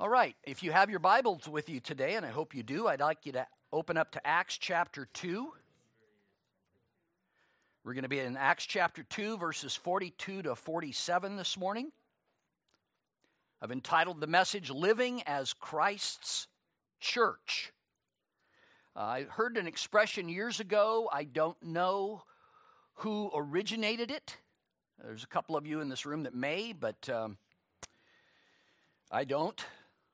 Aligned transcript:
All 0.00 0.08
right, 0.08 0.34
if 0.44 0.62
you 0.62 0.72
have 0.72 0.88
your 0.88 0.98
Bibles 0.98 1.46
with 1.46 1.68
you 1.68 1.78
today, 1.78 2.14
and 2.14 2.24
I 2.24 2.30
hope 2.30 2.54
you 2.54 2.62
do, 2.62 2.88
I'd 2.88 3.00
like 3.00 3.26
you 3.26 3.32
to 3.32 3.46
open 3.70 3.98
up 3.98 4.12
to 4.12 4.26
Acts 4.26 4.56
chapter 4.56 5.06
2. 5.12 5.52
We're 7.84 7.92
going 7.92 8.04
to 8.04 8.08
be 8.08 8.20
in 8.20 8.34
Acts 8.34 8.64
chapter 8.64 9.02
2, 9.02 9.36
verses 9.36 9.76
42 9.76 10.40
to 10.44 10.54
47 10.54 11.36
this 11.36 11.58
morning. 11.58 11.92
I've 13.60 13.72
entitled 13.72 14.22
the 14.22 14.26
message 14.26 14.70
Living 14.70 15.22
as 15.26 15.52
Christ's 15.52 16.46
Church. 16.98 17.70
Uh, 18.96 19.00
I 19.00 19.22
heard 19.24 19.58
an 19.58 19.66
expression 19.66 20.30
years 20.30 20.60
ago. 20.60 21.10
I 21.12 21.24
don't 21.24 21.62
know 21.62 22.22
who 22.94 23.30
originated 23.34 24.10
it. 24.10 24.38
There's 25.04 25.24
a 25.24 25.28
couple 25.28 25.58
of 25.58 25.66
you 25.66 25.82
in 25.82 25.90
this 25.90 26.06
room 26.06 26.22
that 26.22 26.34
may, 26.34 26.72
but 26.72 27.06
um, 27.10 27.36
I 29.10 29.24
don't. 29.24 29.62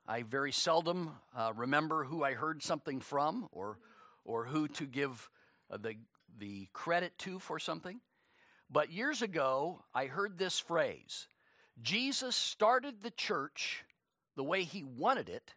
I 0.09 0.23
very 0.23 0.53
seldom 0.53 1.11
uh, 1.37 1.53
remember 1.57 2.05
who 2.05 2.23
I 2.23 2.35
heard 2.35 2.63
something 2.63 3.01
from 3.01 3.49
or, 3.51 3.79
or 4.25 4.45
who 4.45 4.69
to 4.69 4.87
give 4.87 5.29
uh, 5.71 5.79
the, 5.79 5.95
the 6.39 6.69
credit 6.73 7.19
to 7.19 7.41
for 7.41 7.59
something. 7.59 8.01
But 8.71 8.93
years 8.93 9.23
ago, 9.23 9.83
I 9.93 10.07
heard 10.07 10.39
this 10.39 10.61
phrase 10.61 11.27
Jesus 11.83 12.37
started 12.37 13.03
the 13.03 13.11
church 13.11 13.85
the 14.37 14.45
way 14.45 14.63
he 14.63 14.85
wanted 14.85 15.29
it, 15.29 15.55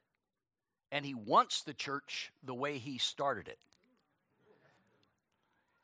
and 0.91 1.05
he 1.05 1.13
wants 1.13 1.62
the 1.62 1.73
church 1.73 2.31
the 2.43 2.54
way 2.54 2.77
he 2.77 2.98
started 2.98 3.48
it. 3.48 3.59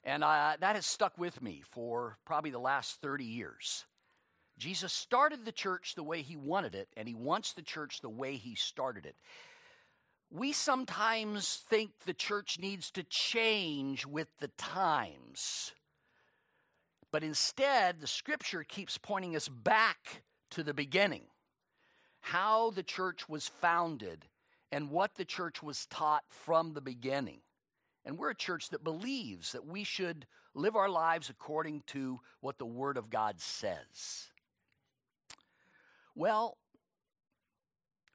And 0.03 0.23
uh, 0.23 0.57
that 0.59 0.75
has 0.75 0.85
stuck 0.85 1.17
with 1.17 1.41
me 1.41 1.63
for 1.71 2.17
probably 2.25 2.51
the 2.51 2.59
last 2.59 3.01
30 3.01 3.25
years. 3.25 3.85
Jesus 4.57 4.93
started 4.93 5.43
the 5.43 5.51
church 5.51 5.95
the 5.95 6.03
way 6.03 6.21
he 6.21 6.35
wanted 6.35 6.75
it, 6.75 6.87
and 6.95 7.07
he 7.07 7.13
wants 7.13 7.53
the 7.53 7.61
church 7.61 8.01
the 8.01 8.09
way 8.09 8.35
he 8.35 8.55
started 8.55 9.05
it. 9.05 9.15
We 10.31 10.53
sometimes 10.53 11.63
think 11.69 11.91
the 12.05 12.13
church 12.13 12.57
needs 12.59 12.89
to 12.91 13.03
change 13.03 14.05
with 14.05 14.27
the 14.39 14.47
times. 14.57 15.73
But 17.11 17.23
instead, 17.23 18.01
the 18.01 18.07
scripture 18.07 18.63
keeps 18.63 18.97
pointing 18.97 19.35
us 19.35 19.47
back 19.47 20.23
to 20.51 20.63
the 20.63 20.73
beginning 20.73 21.23
how 22.25 22.71
the 22.71 22.81
church 22.81 23.29
was 23.29 23.47
founded 23.47 24.25
and 24.71 24.89
what 24.89 25.13
the 25.13 25.25
church 25.25 25.61
was 25.61 25.85
taught 25.85 26.23
from 26.27 26.73
the 26.73 26.81
beginning. 26.81 27.39
And 28.03 28.17
we're 28.17 28.31
a 28.31 28.35
church 28.35 28.69
that 28.69 28.83
believes 28.83 29.51
that 29.51 29.67
we 29.67 29.83
should 29.83 30.25
live 30.55 30.75
our 30.75 30.89
lives 30.89 31.29
according 31.29 31.83
to 31.87 32.19
what 32.41 32.57
the 32.57 32.65
Word 32.65 32.97
of 32.97 33.11
God 33.11 33.39
says. 33.39 34.31
Well, 36.15 36.57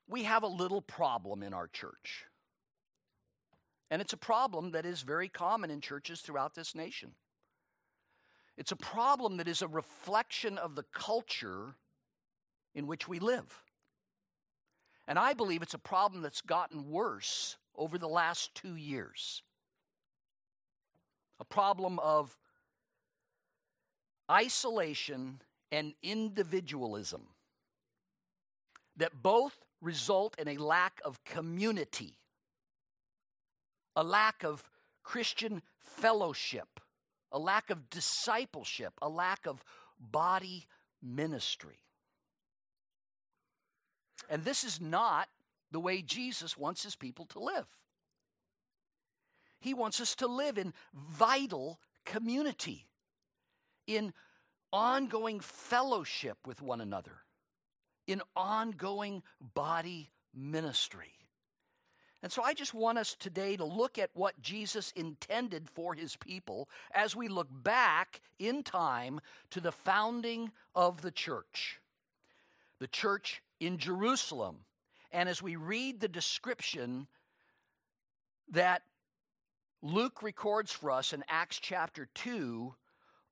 we 0.09 0.25
have 0.25 0.43
a 0.43 0.48
little 0.48 0.83
problem 0.83 1.43
in 1.43 1.55
our 1.55 1.69
church. 1.69 2.25
And 3.91 4.01
it's 4.01 4.12
a 4.12 4.19
problem 4.19 4.73
that 4.73 4.87
is 4.87 5.03
very 5.03 5.29
common 5.29 5.70
in 5.70 5.81
churches 5.81 6.21
throughout 6.21 6.55
this 6.55 6.75
nation. 6.75 7.12
It's 8.56 8.73
a 8.73 8.77
problem 8.77 9.37
that 9.39 9.48
is 9.48 9.62
a 9.62 9.69
reflection 9.69 10.59
of 10.59 10.75
the 10.75 10.84
culture 10.93 11.75
in 12.75 12.87
which 12.87 13.09
we 13.09 13.19
live. 13.19 13.62
And 15.09 15.19
I 15.19 15.33
believe 15.33 15.62
it's 15.62 15.75
a 15.75 15.78
problem 15.78 16.23
that's 16.23 16.41
gotten 16.41 16.91
worse 16.91 17.56
over 17.75 17.98
the 17.98 18.09
last 18.09 18.55
two 18.55 18.77
years. 18.77 19.43
A 21.41 21.45
problem 21.45 21.98
of 21.98 22.37
isolation 24.31 25.41
and 25.73 25.95
individualism 26.03 27.23
that 29.01 29.23
both 29.23 29.59
result 29.81 30.39
in 30.39 30.47
a 30.47 30.59
lack 30.59 31.01
of 31.05 31.25
community, 31.25 32.19
a 33.97 34.05
lack 34.05 34.45
of 34.45 34.62
Christian 35.03 35.62
fellowship, 35.79 36.81
a 37.33 37.39
lack 37.39 37.71
of 37.71 37.89
discipleship, 37.89 38.93
a 39.00 39.09
lack 39.09 39.47
of 39.47 39.65
body 39.99 40.66
ministry. 41.03 41.78
And 44.28 44.44
this 44.44 44.65
is 44.65 44.81
not 44.81 45.28
the 45.72 45.81
way 45.81 46.03
Jesus 46.03 46.59
wants 46.59 46.83
his 46.83 46.94
people 46.94 47.25
to 47.27 47.39
live. 47.39 47.66
He 49.60 49.72
wants 49.72 50.00
us 50.00 50.15
to 50.16 50.27
live 50.27 50.59
in 50.59 50.75
vital 50.94 51.81
community, 52.05 52.87
in 53.87 54.12
ongoing 54.72 55.41
fellowship 55.41 56.37
with 56.47 56.60
one 56.60 56.83
another 56.83 57.22
in 58.10 58.22
ongoing 58.34 59.22
body 59.54 60.10
ministry. 60.34 61.15
And 62.22 62.31
so 62.31 62.43
I 62.43 62.53
just 62.53 62.75
want 62.75 62.98
us 62.98 63.16
today 63.19 63.56
to 63.56 63.65
look 63.65 63.98
at 63.98 64.10
what 64.12 64.41
Jesus 64.43 64.93
intended 64.94 65.71
for 65.71 65.94
his 65.94 66.16
people 66.16 66.69
as 66.94 67.16
we 67.16 67.28
look 67.28 67.48
back 67.50 68.21
in 68.38 68.62
time 68.62 69.21
to 69.50 69.60
the 69.60 69.72
founding 69.72 70.53
of 70.75 71.00
the 71.00 71.10
church, 71.10 71.81
the 72.78 72.88
church 72.88 73.43
in 73.59 73.78
Jerusalem. 73.78 74.59
And 75.12 75.28
as 75.28 75.42
we 75.42 75.56
read 75.56 76.00
the 76.00 76.09
description 76.09 77.06
that 78.50 78.82
Luke 79.82 80.22
records 80.22 80.72
for 80.72 80.91
us 80.91 81.15
in 81.15 81.25
Acts 81.28 81.59
chapter 81.59 82.06
2 82.15 82.75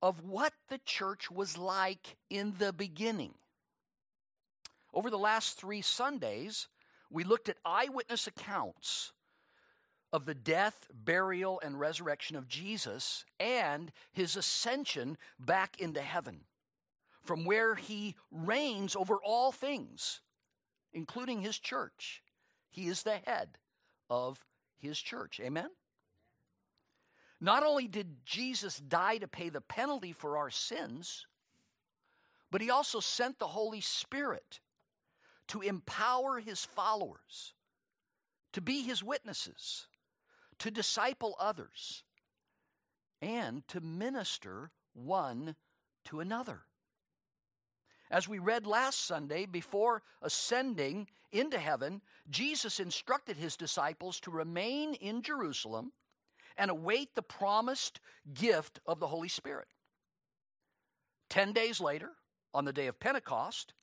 of 0.01 0.25
what 0.25 0.55
the 0.71 0.79
church 0.87 1.31
was 1.31 1.59
like 1.59 2.17
in 2.31 2.55
the 2.59 2.73
beginning. 2.73 3.35
Over 4.93 5.11
the 5.11 5.19
last 5.19 5.59
three 5.59 5.83
Sundays, 5.83 6.69
we 7.11 7.25
looked 7.25 7.49
at 7.49 7.59
eyewitness 7.65 8.27
accounts 8.27 9.13
of 10.13 10.25
the 10.25 10.35
death, 10.35 10.89
burial, 10.93 11.61
and 11.63 11.79
resurrection 11.79 12.37
of 12.37 12.49
Jesus 12.49 13.25
and 13.39 13.93
his 14.13 14.37
ascension 14.37 15.19
back 15.39 15.79
into 15.81 16.01
heaven, 16.01 16.41
from 17.23 17.45
where 17.45 17.75
he 17.75 18.15
reigns 18.31 18.97
over 18.97 19.17
all 19.17 19.53
things, 19.53 20.21
including 20.93 21.43
his 21.43 21.59
church. 21.59 22.23
He 22.71 22.89
is 22.89 23.03
the 23.03 23.19
head 23.27 23.59
of 24.09 24.45
his 24.79 24.99
church. 24.99 25.41
Amen? 25.41 25.69
Not 27.41 27.63
only 27.63 27.87
did 27.87 28.25
Jesus 28.25 28.79
die 28.79 29.19
to 29.19 29.29
pay 29.29 29.49
the 29.49 29.61
penalty 29.61 30.13
for 30.13 30.39
our 30.39 30.51
sins, 30.51 31.27
but 32.51 32.61
he 32.61 32.71
also 32.71 33.01
sent 33.01 33.39
the 33.39 33.47
Holy 33.47 33.81
Spirit 33.81 34.61
to 35.49 35.61
empower 35.61 36.41
his 36.41 36.65
followers, 36.65 37.55
to 38.53 38.61
be 38.61 38.83
his 38.83 39.03
witnesses, 39.03 39.87
to 40.59 40.71
disciple 40.71 41.37
others, 41.39 42.05
and 43.21 43.67
to 43.69 43.81
minister 43.81 44.71
one 44.95 45.57
to 46.05 46.21
another. 46.21 46.63
As 48.11 48.27
we 48.27 48.39
read 48.39 48.67
last 48.67 49.05
Sunday, 49.05 49.45
before 49.45 50.03
ascending 50.23 51.09
into 51.31 51.59
heaven, 51.59 52.01
Jesus 52.31 52.81
instructed 52.81 53.37
his 53.37 53.57
disciples 53.57 54.19
to 54.21 54.31
remain 54.31 54.95
in 54.95 55.23
Jerusalem 55.23 55.93
and 56.57 56.71
await 56.71 57.15
the 57.15 57.23
promised 57.23 58.01
gift 58.33 58.81
of 58.87 58.99
the 58.99 59.07
Holy 59.07 59.29
Spirit. 59.29 59.69
Ten 61.29 61.53
days 61.53 61.81
later, 61.81 62.13
on 62.55 62.65
the 62.65 62.73
day 62.73 62.87
of 62.87 62.99
Pentecost, 62.99 63.75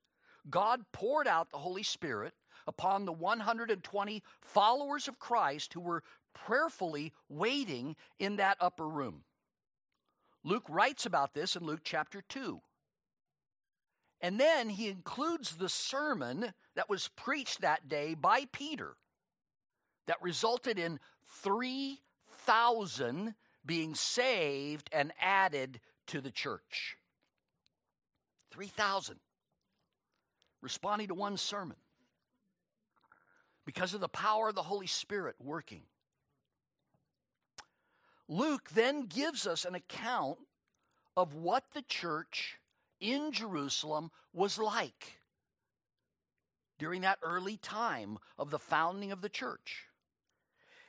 God 0.49 0.81
poured 0.91 1.27
out 1.27 1.51
the 1.51 1.57
Holy 1.57 1.83
Spirit 1.83 2.33
upon 2.67 3.05
the 3.05 3.11
120 3.11 4.23
followers 4.41 5.07
of 5.07 5.19
Christ 5.19 5.73
who 5.73 5.81
were 5.81 6.03
prayerfully 6.33 7.13
waiting 7.29 7.95
in 8.19 8.35
that 8.37 8.57
upper 8.59 8.87
room. 8.87 9.23
Luke 10.43 10.65
writes 10.69 11.05
about 11.05 11.33
this 11.33 11.55
in 11.55 11.63
Luke 11.63 11.81
chapter 11.83 12.21
2. 12.21 12.61
And 14.21 14.39
then 14.39 14.69
he 14.69 14.89
includes 14.89 15.55
the 15.55 15.69
sermon 15.69 16.53
that 16.75 16.89
was 16.89 17.09
preached 17.15 17.61
that 17.61 17.87
day 17.87 18.13
by 18.13 18.45
Peter 18.51 18.95
that 20.07 20.21
resulted 20.21 20.77
in 20.77 20.99
3,000 21.43 23.35
being 23.65 23.95
saved 23.95 24.89
and 24.91 25.11
added 25.19 25.79
to 26.07 26.21
the 26.21 26.31
church. 26.31 26.97
3,000 28.51 29.17
responding 30.65 31.07
to 31.07 31.13
one 31.13 31.37
sermon 31.37 31.77
because 33.65 33.93
of 33.93 34.01
the 34.01 34.09
power 34.09 34.49
of 34.49 34.55
the 34.55 34.63
Holy 34.63 34.87
Spirit 34.87 35.35
working. 35.39 35.83
Luke 38.27 38.71
then 38.73 39.05
gives 39.05 39.45
us 39.45 39.63
an 39.63 39.75
account 39.75 40.39
of 41.15 41.35
what 41.35 41.65
the 41.75 41.83
church 41.83 42.57
in 42.99 43.31
Jerusalem 43.31 44.09
was 44.33 44.57
like 44.57 45.19
during 46.79 47.01
that 47.01 47.19
early 47.21 47.57
time 47.57 48.17
of 48.39 48.49
the 48.49 48.57
founding 48.57 49.11
of 49.11 49.21
the 49.21 49.29
church. 49.29 49.83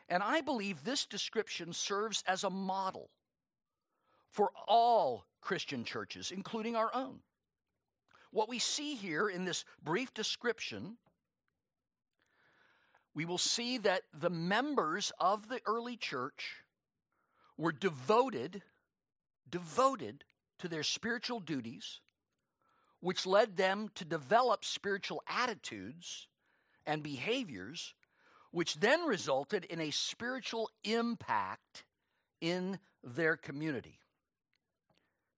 And 0.08 0.22
I 0.22 0.40
believe 0.40 0.84
this 0.84 1.04
description 1.04 1.74
serves 1.74 2.24
as 2.26 2.44
a 2.44 2.50
model 2.50 3.10
for 4.30 4.52
all 4.66 5.26
Christian 5.42 5.84
churches, 5.84 6.30
including 6.30 6.76
our 6.76 6.90
own. 6.94 7.20
What 8.30 8.48
we 8.48 8.58
see 8.58 8.94
here 8.94 9.28
in 9.28 9.44
this 9.44 9.64
brief 9.82 10.12
description 10.14 10.98
we 13.16 13.24
will 13.24 13.38
see 13.38 13.78
that 13.78 14.02
the 14.12 14.28
members 14.28 15.10
of 15.18 15.48
the 15.48 15.62
early 15.64 15.96
church 15.96 16.56
were 17.56 17.72
devoted, 17.72 18.62
devoted 19.48 20.22
to 20.58 20.68
their 20.68 20.82
spiritual 20.82 21.40
duties, 21.40 22.00
which 23.00 23.24
led 23.24 23.56
them 23.56 23.88
to 23.94 24.04
develop 24.04 24.66
spiritual 24.66 25.22
attitudes 25.26 26.28
and 26.84 27.02
behaviors, 27.02 27.94
which 28.50 28.74
then 28.74 29.06
resulted 29.06 29.64
in 29.64 29.80
a 29.80 29.90
spiritual 29.90 30.68
impact 30.84 31.84
in 32.42 32.78
their 33.02 33.34
community. 33.34 33.98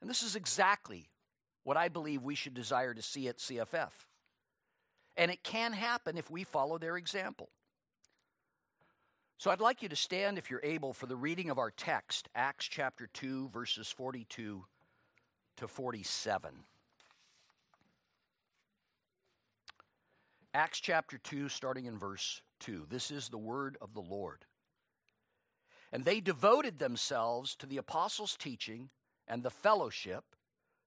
And 0.00 0.10
this 0.10 0.24
is 0.24 0.34
exactly 0.34 1.10
what 1.68 1.76
I 1.76 1.88
believe 1.90 2.22
we 2.22 2.34
should 2.34 2.54
desire 2.54 2.94
to 2.94 3.02
see 3.02 3.28
at 3.28 3.36
CFF. 3.36 3.90
And 5.18 5.30
it 5.30 5.42
can 5.42 5.74
happen 5.74 6.16
if 6.16 6.30
we 6.30 6.42
follow 6.42 6.78
their 6.78 6.96
example. 6.96 7.50
So 9.36 9.50
I'd 9.50 9.60
like 9.60 9.82
you 9.82 9.90
to 9.90 9.94
stand, 9.94 10.38
if 10.38 10.50
you're 10.50 10.62
able, 10.64 10.94
for 10.94 11.04
the 11.04 11.14
reading 11.14 11.50
of 11.50 11.58
our 11.58 11.70
text, 11.70 12.30
Acts 12.34 12.66
chapter 12.66 13.06
2, 13.12 13.50
verses 13.50 13.90
42 13.90 14.64
to 15.58 15.68
47. 15.68 16.54
Acts 20.54 20.80
chapter 20.80 21.18
2, 21.18 21.50
starting 21.50 21.84
in 21.84 21.98
verse 21.98 22.40
2. 22.60 22.86
This 22.88 23.10
is 23.10 23.28
the 23.28 23.36
word 23.36 23.76
of 23.82 23.92
the 23.92 24.00
Lord. 24.00 24.46
And 25.92 26.06
they 26.06 26.20
devoted 26.20 26.78
themselves 26.78 27.54
to 27.56 27.66
the 27.66 27.76
apostles' 27.76 28.38
teaching 28.38 28.88
and 29.28 29.42
the 29.42 29.50
fellowship, 29.50 30.24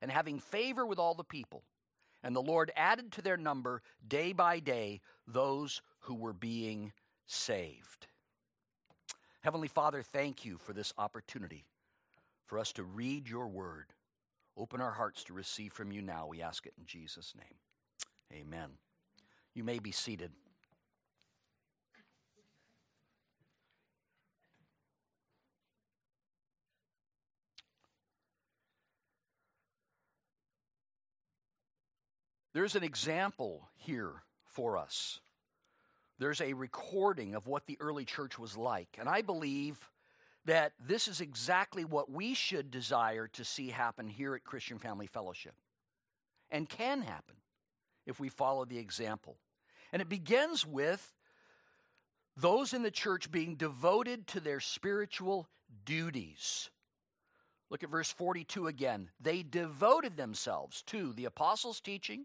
and 0.00 0.10
having 0.10 0.38
favor 0.38 0.86
with 0.86 0.98
all 0.98 1.14
the 1.14 1.24
people. 1.24 1.62
And 2.22 2.34
the 2.34 2.42
Lord 2.42 2.72
added 2.76 3.12
to 3.12 3.22
their 3.22 3.36
number 3.36 3.82
day 4.06 4.32
by 4.32 4.58
day 4.58 5.00
those 5.26 5.82
who 6.00 6.14
were 6.14 6.32
being 6.32 6.92
saved. 7.26 8.08
Heavenly 9.40 9.68
Father, 9.68 10.02
thank 10.02 10.44
you 10.44 10.58
for 10.58 10.72
this 10.72 10.92
opportunity 10.98 11.64
for 12.46 12.58
us 12.58 12.72
to 12.72 12.82
read 12.82 13.28
your 13.28 13.46
word. 13.46 13.92
Open 14.56 14.80
our 14.80 14.90
hearts 14.90 15.22
to 15.24 15.32
receive 15.32 15.72
from 15.72 15.92
you 15.92 16.02
now. 16.02 16.26
We 16.26 16.42
ask 16.42 16.66
it 16.66 16.74
in 16.76 16.84
Jesus' 16.86 17.34
name. 17.36 18.40
Amen. 18.40 18.70
You 19.54 19.62
may 19.62 19.78
be 19.78 19.92
seated. 19.92 20.32
There's 32.58 32.74
an 32.74 32.82
example 32.82 33.68
here 33.76 34.24
for 34.46 34.78
us. 34.78 35.20
There's 36.18 36.40
a 36.40 36.54
recording 36.54 37.36
of 37.36 37.46
what 37.46 37.66
the 37.66 37.76
early 37.78 38.04
church 38.04 38.36
was 38.36 38.56
like. 38.56 38.88
And 38.98 39.08
I 39.08 39.22
believe 39.22 39.78
that 40.44 40.72
this 40.84 41.06
is 41.06 41.20
exactly 41.20 41.84
what 41.84 42.10
we 42.10 42.34
should 42.34 42.72
desire 42.72 43.28
to 43.34 43.44
see 43.44 43.68
happen 43.68 44.08
here 44.08 44.34
at 44.34 44.42
Christian 44.42 44.80
Family 44.80 45.06
Fellowship 45.06 45.54
and 46.50 46.68
can 46.68 47.02
happen 47.02 47.36
if 48.06 48.18
we 48.18 48.28
follow 48.28 48.64
the 48.64 48.78
example. 48.78 49.36
And 49.92 50.02
it 50.02 50.08
begins 50.08 50.66
with 50.66 51.14
those 52.36 52.74
in 52.74 52.82
the 52.82 52.90
church 52.90 53.30
being 53.30 53.54
devoted 53.54 54.26
to 54.26 54.40
their 54.40 54.58
spiritual 54.58 55.48
duties. 55.84 56.70
Look 57.70 57.84
at 57.84 57.90
verse 57.90 58.10
42 58.10 58.66
again. 58.66 59.10
They 59.20 59.44
devoted 59.44 60.16
themselves 60.16 60.82
to 60.86 61.12
the 61.12 61.26
apostles' 61.26 61.80
teaching 61.80 62.24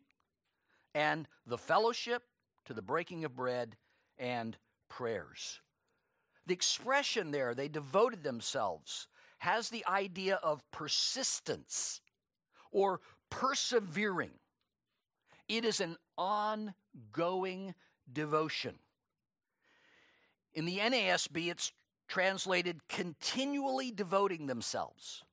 and 0.93 1.27
the 1.45 1.57
fellowship 1.57 2.23
to 2.65 2.73
the 2.73 2.81
breaking 2.81 3.25
of 3.25 3.35
bread 3.35 3.75
and 4.17 4.57
prayers. 4.89 5.59
The 6.45 6.53
expression 6.53 7.31
there, 7.31 7.55
they 7.55 7.67
devoted 7.67 8.23
themselves, 8.23 9.07
has 9.39 9.69
the 9.69 9.85
idea 9.87 10.35
of 10.43 10.63
persistence 10.71 12.01
or 12.71 13.01
persevering. 13.29 14.31
It 15.47 15.65
is 15.65 15.81
an 15.81 15.97
ongoing 16.17 17.75
devotion. 18.11 18.75
In 20.53 20.65
the 20.65 20.77
NASB, 20.77 21.49
it's 21.49 21.71
translated 22.07 22.87
continually 22.87 23.91
devoting 23.91 24.45
themselves. 24.47 25.23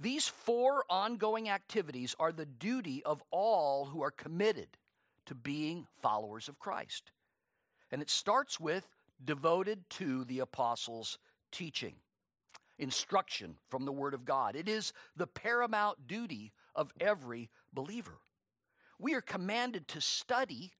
These 0.00 0.28
four 0.28 0.84
ongoing 0.90 1.48
activities 1.48 2.14
are 2.18 2.32
the 2.32 2.46
duty 2.46 3.02
of 3.04 3.22
all 3.30 3.86
who 3.86 4.02
are 4.02 4.10
committed 4.10 4.68
to 5.26 5.34
being 5.34 5.86
followers 6.02 6.48
of 6.48 6.58
Christ. 6.58 7.12
And 7.90 8.02
it 8.02 8.10
starts 8.10 8.58
with 8.58 8.86
devoted 9.24 9.88
to 9.90 10.24
the 10.24 10.40
apostles' 10.40 11.18
teaching, 11.52 11.94
instruction 12.78 13.56
from 13.70 13.84
the 13.84 13.92
Word 13.92 14.14
of 14.14 14.24
God. 14.24 14.56
It 14.56 14.68
is 14.68 14.92
the 15.16 15.28
paramount 15.28 16.06
duty 16.06 16.52
of 16.74 16.92
every 17.00 17.50
believer. 17.72 18.18
We 18.98 19.14
are 19.14 19.20
commanded 19.20 19.86
to 19.88 20.00
study 20.00 20.72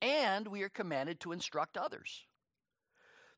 and 0.00 0.46
we 0.46 0.62
are 0.62 0.68
commanded 0.68 1.20
to 1.20 1.32
instruct 1.32 1.76
others. 1.76 2.24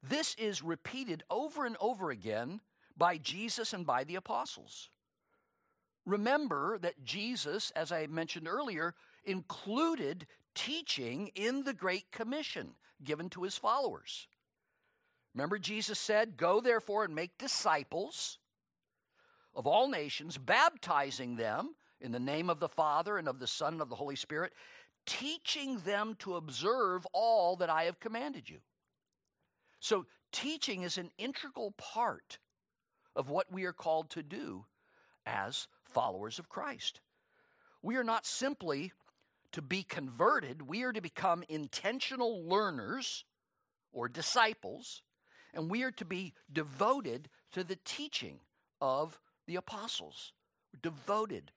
This 0.03 0.35
is 0.37 0.63
repeated 0.63 1.25
over 1.31 1.65
and 1.65 1.77
over 1.81 2.11
again 2.11 2.61
by 2.97 3.17
Jesus 3.17 3.73
and 3.73 3.87
by 3.87 4.05
the 4.05 4.17
apostles. 4.17 4.91
Remember 6.09 6.79
that 6.79 7.05
Jesus, 7.05 7.71
as 7.77 7.93
I 7.93 8.07
mentioned 8.07 8.49
earlier, 8.49 8.95
included 9.25 10.27
teaching 10.55 11.31
in 11.35 11.65
the 11.65 11.75
Great 11.75 12.11
Commission 12.11 12.71
given 13.05 13.29
to 13.31 13.43
his 13.43 13.59
followers. 13.59 14.27
Remember, 15.35 15.59
Jesus 15.59 15.99
said, 15.99 16.39
Go 16.39 16.63
therefore 16.63 17.05
and 17.05 17.15
make 17.15 17.37
disciples 17.37 18.39
of 19.55 19.67
all 19.67 19.89
nations, 19.89 20.39
baptizing 20.39 21.37
them 21.37 21.75
in 22.01 22.11
the 22.11 22.19
name 22.19 22.49
of 22.49 22.59
the 22.59 22.71
Father 22.71 23.19
and 23.19 23.29
of 23.29 23.39
the 23.39 23.47
Son 23.47 23.75
and 23.75 23.83
of 23.83 23.91
the 23.91 23.97
Holy 23.97 24.17
Spirit, 24.17 24.55
teaching 25.05 25.79
them 25.81 26.17
to 26.21 26.37
observe 26.37 27.07
all 27.13 27.57
that 27.57 27.69
I 27.69 27.85
have 27.85 28.01
commanded 28.01 28.49
you. 28.49 28.61
So, 29.79 30.07
teaching 30.33 30.83
is 30.83 30.97
an 30.97 31.11
integral 31.19 31.73
part 31.73 32.39
of 33.15 33.29
what 33.29 33.53
we 33.53 33.67
are 33.67 33.75
called 33.75 34.09
to 34.11 34.23
do 34.23 34.65
as 35.27 35.69
followers 35.89 36.39
of 36.39 36.49
Christ. 36.49 37.01
We 37.83 37.97
are 37.97 38.05
not 38.05 38.27
simply 38.27 38.93
to 39.53 39.63
be 39.63 39.83
converted, 39.83 40.63
we 40.63 40.83
are 40.83 40.93
to 40.93 41.01
become 41.01 41.43
intentional 41.49 42.45
learners 42.45 43.25
or 43.93 44.09
disciples, 44.09 45.03
and 45.55 45.71
we 45.71 45.83
are 45.83 45.91
to 45.93 46.05
be 46.05 46.35
devoted 46.53 47.29
to 47.53 47.65
the 47.65 47.79
teaching 47.85 48.41
of 48.81 49.19
the 49.47 49.57
apostles. 49.57 50.33
Devoted 50.83 51.51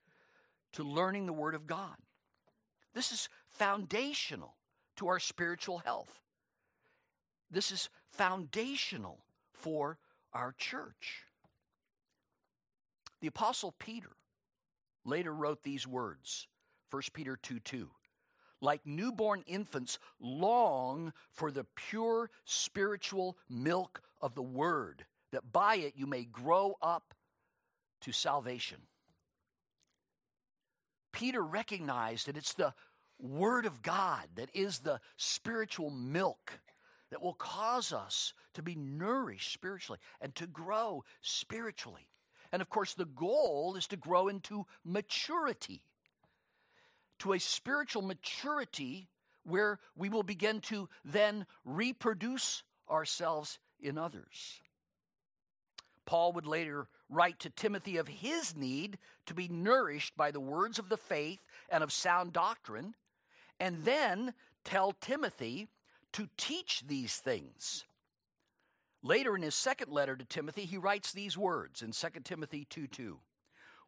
to 0.72 0.82
learning 0.82 1.26
the 1.26 1.32
Word 1.32 1.54
of 1.54 1.66
God. 1.66 1.96
This 2.94 3.12
is 3.12 3.28
foundational 3.50 4.56
to 4.96 5.08
our 5.08 5.18
spiritual 5.18 5.78
health. 5.78 6.20
This 7.50 7.70
is 7.70 7.90
foundational 8.10 9.24
for 9.52 9.98
our 10.32 10.54
church. 10.56 11.24
The 13.20 13.28
Apostle 13.28 13.74
Peter 13.78 14.10
later 15.04 15.32
wrote 15.32 15.62
these 15.62 15.86
words 15.86 16.46
1 16.90 17.02
Peter 17.12 17.36
2 17.36 17.60
2. 17.60 17.90
Like 18.60 18.86
newborn 18.86 19.42
infants, 19.46 19.98
long 20.20 21.12
for 21.32 21.50
the 21.50 21.66
pure 21.74 22.30
spiritual 22.44 23.36
milk 23.48 24.02
of 24.20 24.36
the 24.36 24.42
word, 24.42 25.04
that 25.32 25.52
by 25.52 25.76
it 25.76 25.94
you 25.96 26.06
may 26.06 26.24
grow 26.24 26.76
up 26.80 27.14
to 28.02 28.12
salvation. 28.12 28.78
Peter 31.12 31.42
recognized 31.42 32.26
that 32.26 32.36
it's 32.36 32.54
the 32.54 32.74
Word 33.18 33.66
of 33.66 33.82
God 33.82 34.26
that 34.34 34.50
is 34.54 34.80
the 34.80 35.00
spiritual 35.16 35.90
milk 35.90 36.60
that 37.10 37.22
will 37.22 37.34
cause 37.34 37.92
us 37.92 38.32
to 38.54 38.62
be 38.62 38.74
nourished 38.74 39.52
spiritually 39.52 40.00
and 40.20 40.34
to 40.34 40.46
grow 40.46 41.04
spiritually. 41.20 42.08
And 42.52 42.60
of 42.60 42.68
course, 42.68 42.94
the 42.94 43.06
goal 43.06 43.74
is 43.76 43.86
to 43.88 43.96
grow 43.96 44.28
into 44.28 44.66
maturity, 44.84 45.82
to 47.20 47.32
a 47.32 47.40
spiritual 47.40 48.02
maturity 48.02 49.08
where 49.44 49.80
we 49.96 50.08
will 50.08 50.22
begin 50.22 50.60
to 50.60 50.88
then 51.04 51.46
reproduce 51.64 52.62
ourselves 52.90 53.58
in 53.80 53.96
others. 53.96 54.60
Paul 56.04 56.32
would 56.34 56.46
later 56.46 56.88
write 57.08 57.38
to 57.40 57.50
Timothy 57.50 57.96
of 57.96 58.08
his 58.08 58.54
need 58.56 58.98
to 59.26 59.34
be 59.34 59.48
nourished 59.48 60.16
by 60.16 60.30
the 60.30 60.40
words 60.40 60.78
of 60.78 60.88
the 60.88 60.96
faith 60.96 61.40
and 61.70 61.82
of 61.82 61.92
sound 61.92 62.32
doctrine, 62.32 62.94
and 63.58 63.84
then 63.84 64.34
tell 64.64 64.92
Timothy 64.92 65.68
to 66.12 66.28
teach 66.36 66.82
these 66.86 67.16
things. 67.16 67.84
Later 69.02 69.34
in 69.34 69.42
his 69.42 69.54
second 69.54 69.90
letter 69.90 70.16
to 70.16 70.24
Timothy, 70.24 70.64
he 70.64 70.76
writes 70.76 71.12
these 71.12 71.36
words 71.36 71.82
in 71.82 71.90
2 71.90 72.20
Timothy 72.22 72.66
2 72.70 72.86
2. 72.86 73.18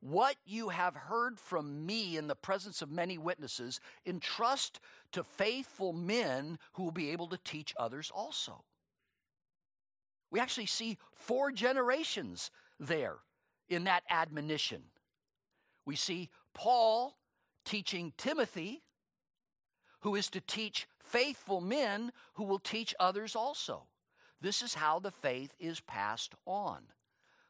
What 0.00 0.36
you 0.44 0.68
have 0.68 0.94
heard 0.94 1.38
from 1.38 1.86
me 1.86 2.16
in 2.16 2.26
the 2.26 2.34
presence 2.34 2.82
of 2.82 2.90
many 2.90 3.16
witnesses, 3.16 3.80
entrust 4.04 4.80
to 5.12 5.22
faithful 5.22 5.92
men 5.92 6.58
who 6.72 6.82
will 6.82 6.90
be 6.92 7.10
able 7.10 7.28
to 7.28 7.38
teach 7.38 7.72
others 7.78 8.10
also. 8.14 8.64
We 10.30 10.40
actually 10.40 10.66
see 10.66 10.98
four 11.12 11.52
generations 11.52 12.50
there 12.78 13.16
in 13.68 13.84
that 13.84 14.02
admonition. 14.10 14.82
We 15.86 15.96
see 15.96 16.28
Paul 16.52 17.16
teaching 17.64 18.12
Timothy, 18.18 18.82
who 20.00 20.16
is 20.16 20.28
to 20.30 20.40
teach 20.40 20.86
faithful 20.98 21.60
men 21.60 22.12
who 22.34 22.44
will 22.44 22.58
teach 22.58 22.94
others 22.98 23.34
also. 23.36 23.86
This 24.44 24.60
is 24.60 24.74
how 24.74 24.98
the 24.98 25.10
faith 25.10 25.54
is 25.58 25.80
passed 25.80 26.34
on 26.44 26.82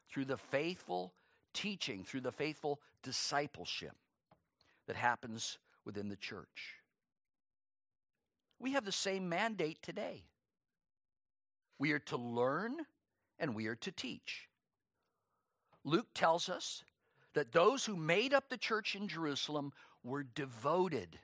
through 0.09 0.23
the 0.23 0.37
faithful 0.37 1.11
teaching, 1.53 2.05
through 2.05 2.21
the 2.21 2.31
faithful 2.31 2.79
discipleship 3.03 3.91
that 4.87 4.95
happens 4.95 5.57
within 5.83 6.07
the 6.07 6.15
church. 6.15 6.75
We 8.59 8.71
have 8.71 8.85
the 8.85 8.93
same 8.93 9.27
mandate 9.27 9.79
today. 9.81 10.23
We 11.79 11.91
are 11.91 11.99
to 11.99 12.15
learn 12.15 12.77
and 13.39 13.53
we 13.53 13.67
are 13.67 13.75
to 13.75 13.91
teach. 13.91 14.47
Luke 15.83 16.07
tells 16.13 16.47
us 16.47 16.85
that 17.33 17.51
those 17.51 17.83
who 17.83 17.97
made 17.97 18.33
up 18.33 18.47
the 18.47 18.57
church 18.57 18.95
in 18.95 19.09
Jerusalem 19.09 19.73
were 20.01 20.23
devoted 20.23 21.19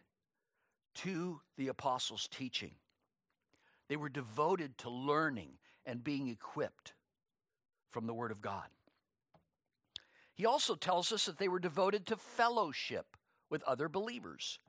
to 0.96 1.40
the 1.56 1.70
apostles' 1.70 2.28
teaching. 2.30 2.74
They 3.88 3.96
were 3.96 4.10
devoted 4.10 4.78
to 4.80 4.90
learning 4.90 5.58
and 5.86 6.04
being 6.04 6.28
equipped 6.28 6.94
from 7.90 8.08
the 8.08 8.14
Word 8.14 8.32
of 8.32 8.42
God. 8.42 8.68
He 10.34 10.46
also 10.46 10.76
tells 10.76 11.12
us 11.12 11.26
that 11.26 11.38
they 11.38 11.48
were 11.48 11.60
devoted 11.60 12.08
to 12.08 12.16
fellowship 12.16 13.18
with 13.50 13.64
other 13.64 13.90
believers. 13.90 14.60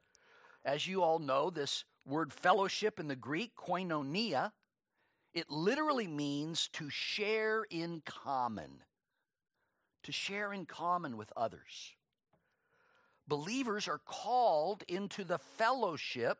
As 0.64 0.86
you 0.86 1.02
all 1.02 1.18
know, 1.18 1.50
this 1.50 1.84
word 2.04 2.32
fellowship 2.32 3.00
in 3.00 3.08
the 3.08 3.16
Greek, 3.16 3.52
koinonia, 3.56 4.52
it 5.32 5.50
literally 5.50 6.06
means 6.06 6.68
to 6.74 6.90
share 6.90 7.64
in 7.70 8.02
common, 8.04 8.82
to 10.02 10.12
share 10.12 10.52
in 10.52 10.66
common 10.66 11.16
with 11.16 11.32
others. 11.36 11.94
Believers 13.26 13.88
are 13.88 14.00
called 14.04 14.82
into 14.88 15.24
the 15.24 15.38
fellowship 15.38 16.38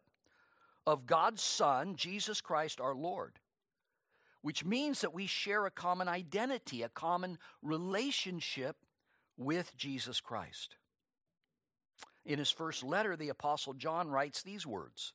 of 0.87 1.07
God's 1.07 1.43
Son, 1.43 1.97
Jesus 1.97 2.41
Christ 2.41 2.81
our 2.81 2.95
Lord, 2.95 3.39
which 4.43 4.65
means 4.65 5.01
that 5.01 5.15
we 5.15 5.27
share 5.27 5.67
a 5.67 5.71
common 5.71 6.09
identity, 6.09 6.83
a 6.83 6.89
common 6.89 7.39
relationship 7.63 8.77
with 9.37 9.77
Jesus 9.77 10.21
Christ. 10.21 10.77
In 12.25 12.39
his 12.39 12.51
first 12.51 12.85
letter, 12.85 13.17
the 13.17 13.31
Apostle 13.31 13.73
John 13.73 14.09
writes 14.09 14.43
these 14.43 14.67
words 14.67 15.13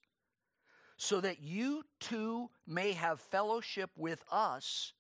so 0.97 1.21
that 1.21 1.41
you 1.41 1.83
too 1.99 2.49
may 2.65 2.93
have 2.93 3.19
fellowship 3.19 3.91
with 3.95 4.23
us. 4.31 4.93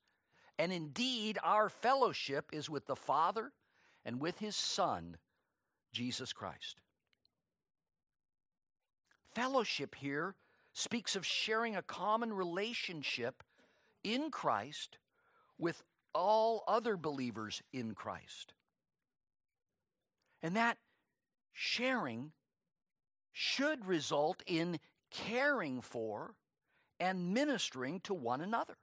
And 0.59 0.71
indeed, 0.71 1.37
our 1.43 1.69
fellowship 1.69 2.49
is 2.53 2.69
with 2.69 2.85
the 2.85 2.95
Father 2.95 3.51
and 4.05 4.19
with 4.19 4.39
his 4.39 4.55
Son, 4.55 5.17
Jesus 5.91 6.33
Christ. 6.33 6.81
Fellowship 9.33 9.95
here 9.95 10.35
speaks 10.73 11.15
of 11.15 11.25
sharing 11.25 11.75
a 11.75 11.81
common 11.81 12.31
relationship 12.31 13.43
in 14.07 14.31
Christ 14.31 14.97
with 15.57 15.83
all 16.13 16.63
other 16.67 16.95
believers 16.95 17.61
in 17.73 17.93
Christ. 17.93 18.53
And 20.41 20.55
that 20.55 20.77
sharing 21.51 22.31
should 23.33 23.85
result 23.85 24.41
in 24.47 24.79
caring 25.11 25.81
for, 25.81 26.35
and 26.99 27.33
ministering 27.33 27.99
to 28.01 28.13
one 28.13 28.41
another. 28.41 28.77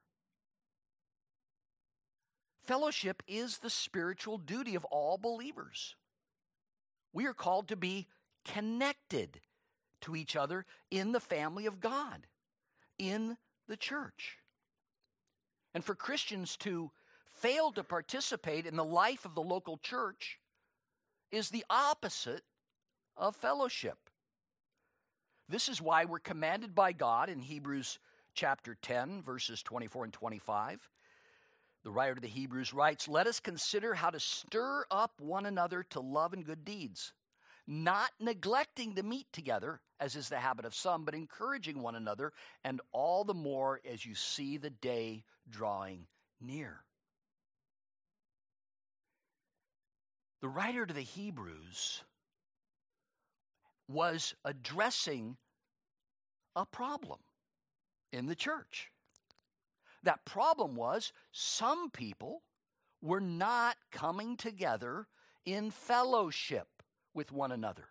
Fellowship 2.63 3.23
is 3.27 3.59
the 3.59 3.71
spiritual 3.71 4.39
duty 4.39 4.75
of 4.75 4.85
all 4.87 5.19
believers. 5.19 5.97
We 7.13 7.27
are 7.27 7.35
called 7.35 7.69
to 7.69 7.77
be 7.77 8.07
connected 8.45 9.41
to 10.03 10.15
each 10.17 10.37
other 10.37 10.65
in 10.91 11.13
the 11.13 11.21
family 11.21 11.67
of 11.67 11.81
God, 11.81 12.27
in 12.99 13.37
the 13.67 13.77
church. 13.77 14.39
And 15.75 15.85
for 15.85 15.95
Christians 15.95 16.57
to 16.59 16.91
fail 17.33 17.73
to 17.73 17.83
participate 17.83 18.67
in 18.67 18.77
the 18.77 18.85
life 18.85 19.25
of 19.25 19.35
the 19.35 19.43
local 19.43 19.77
church 19.77 20.39
is 21.33 21.51
the 21.51 21.65
opposite 21.69 22.43
of 23.17 23.35
fellowship. 23.35 23.99
This 25.49 25.69
is 25.69 25.83
why 25.83 26.05
we're 26.05 26.21
commanded 26.21 26.75
by 26.75 26.93
God 26.93 27.29
in 27.29 27.41
Hebrews 27.41 27.99
chapter 28.35 28.77
10, 28.81 29.21
verses 29.23 29.63
24 29.63 30.05
and 30.05 30.13
25. 30.13 30.89
The 31.83 31.91
writer 31.91 32.13
of 32.13 32.23
the 32.23 32.29
Hebrews 32.29 32.73
writes, 32.73 33.09
Let 33.09 33.27
us 33.27 33.41
consider 33.41 33.95
how 33.95 34.11
to 34.11 34.21
stir 34.21 34.87
up 34.91 35.21
one 35.21 35.45
another 35.45 35.83
to 35.91 36.01
love 36.01 36.33
and 36.33 36.45
good 36.45 36.65
deeds, 36.65 37.13
not 37.67 38.11
neglecting 38.21 38.95
to 38.95 39.03
meet 39.03 39.27
together, 39.33 39.81
as 39.99 40.17
is 40.17 40.29
the 40.29 40.39
habit 40.39 40.65
of 40.65 40.75
some, 40.75 41.05
but 41.05 41.15
encouraging 41.15 41.81
one 41.81 41.95
another, 41.95 42.33
and 42.65 42.81
all 42.93 43.25
the 43.25 43.35
more 43.35 43.81
as 43.91 44.05
you 44.05 44.15
see 44.15 44.57
the 44.57 44.71
day 44.71 45.25
drawing 45.49 46.07
near. 46.41 46.81
The 50.41 50.49
writer 50.49 50.85
to 50.85 50.93
the 50.93 51.01
Hebrews 51.01 52.03
was 53.89 54.35
addressing 54.45 55.37
a 56.55 56.67
problem 56.67 57.21
in 58.13 58.27
the 58.27 58.35
church. 58.35 58.91
That 60.03 60.25
problem 60.27 60.77
was 60.77 61.13
some 61.33 61.91
people 61.91 62.43
were 63.01 63.21
not 63.21 63.77
coming 63.91 64.37
together 64.37 65.07
in 65.47 65.71
fellowship 65.71 66.74
with 67.15 67.33
one 67.33 67.53
another. 67.53 67.89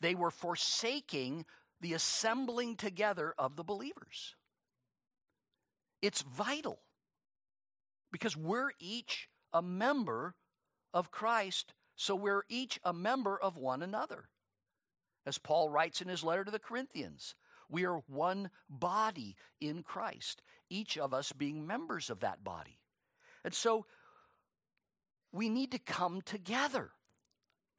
They 0.00 0.14
were 0.14 0.30
forsaking 0.30 1.44
the 1.80 1.94
assembling 1.94 2.76
together 2.76 3.34
of 3.38 3.56
the 3.56 3.64
believers. 3.64 4.34
It's 6.02 6.22
vital 6.22 6.80
because 8.12 8.36
we're 8.36 8.72
each 8.78 9.28
a 9.52 9.62
member 9.62 10.34
of 10.92 11.10
Christ, 11.10 11.74
so 11.96 12.14
we're 12.14 12.44
each 12.48 12.78
a 12.84 12.92
member 12.92 13.38
of 13.38 13.56
one 13.56 13.82
another. 13.82 14.28
As 15.26 15.38
Paul 15.38 15.68
writes 15.68 16.00
in 16.00 16.08
his 16.08 16.24
letter 16.24 16.44
to 16.44 16.50
the 16.50 16.58
Corinthians, 16.58 17.34
we 17.68 17.84
are 17.84 18.02
one 18.06 18.50
body 18.68 19.36
in 19.60 19.82
Christ, 19.82 20.42
each 20.70 20.96
of 20.96 21.12
us 21.12 21.32
being 21.32 21.66
members 21.66 22.08
of 22.08 22.20
that 22.20 22.42
body. 22.42 22.78
And 23.44 23.52
so 23.52 23.86
we 25.32 25.48
need 25.48 25.72
to 25.72 25.78
come 25.78 26.22
together 26.22 26.92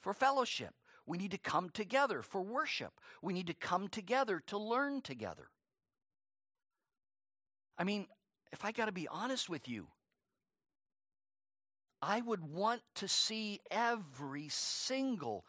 for 0.01 0.13
fellowship. 0.13 0.73
We 1.05 1.17
need 1.17 1.31
to 1.31 1.37
come 1.37 1.69
together 1.69 2.21
for 2.21 2.41
worship. 2.41 2.93
We 3.21 3.33
need 3.33 3.47
to 3.47 3.53
come 3.53 3.87
together 3.87 4.41
to 4.47 4.57
learn 4.57 5.01
together. 5.01 5.49
I 7.77 7.83
mean, 7.83 8.07
if 8.51 8.63
I 8.63 8.71
got 8.71 8.85
to 8.85 8.91
be 8.91 9.07
honest 9.07 9.49
with 9.49 9.67
you, 9.67 9.87
I 12.01 12.21
would 12.21 12.43
want 12.43 12.81
to 12.95 13.07
see 13.07 13.59
every 13.71 14.47
single 14.49 15.45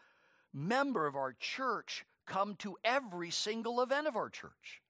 member 0.52 1.06
of 1.06 1.14
our 1.14 1.34
church 1.38 2.04
come 2.26 2.54
to 2.56 2.76
every 2.84 3.30
single 3.30 3.82
event 3.82 4.06
of 4.06 4.16
our 4.16 4.30
church. 4.30 4.80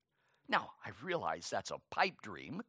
Now, 0.48 0.70
I 0.84 0.90
realize 1.02 1.48
that's 1.48 1.70
a 1.70 1.80
pipe 1.90 2.22
dream. 2.22 2.62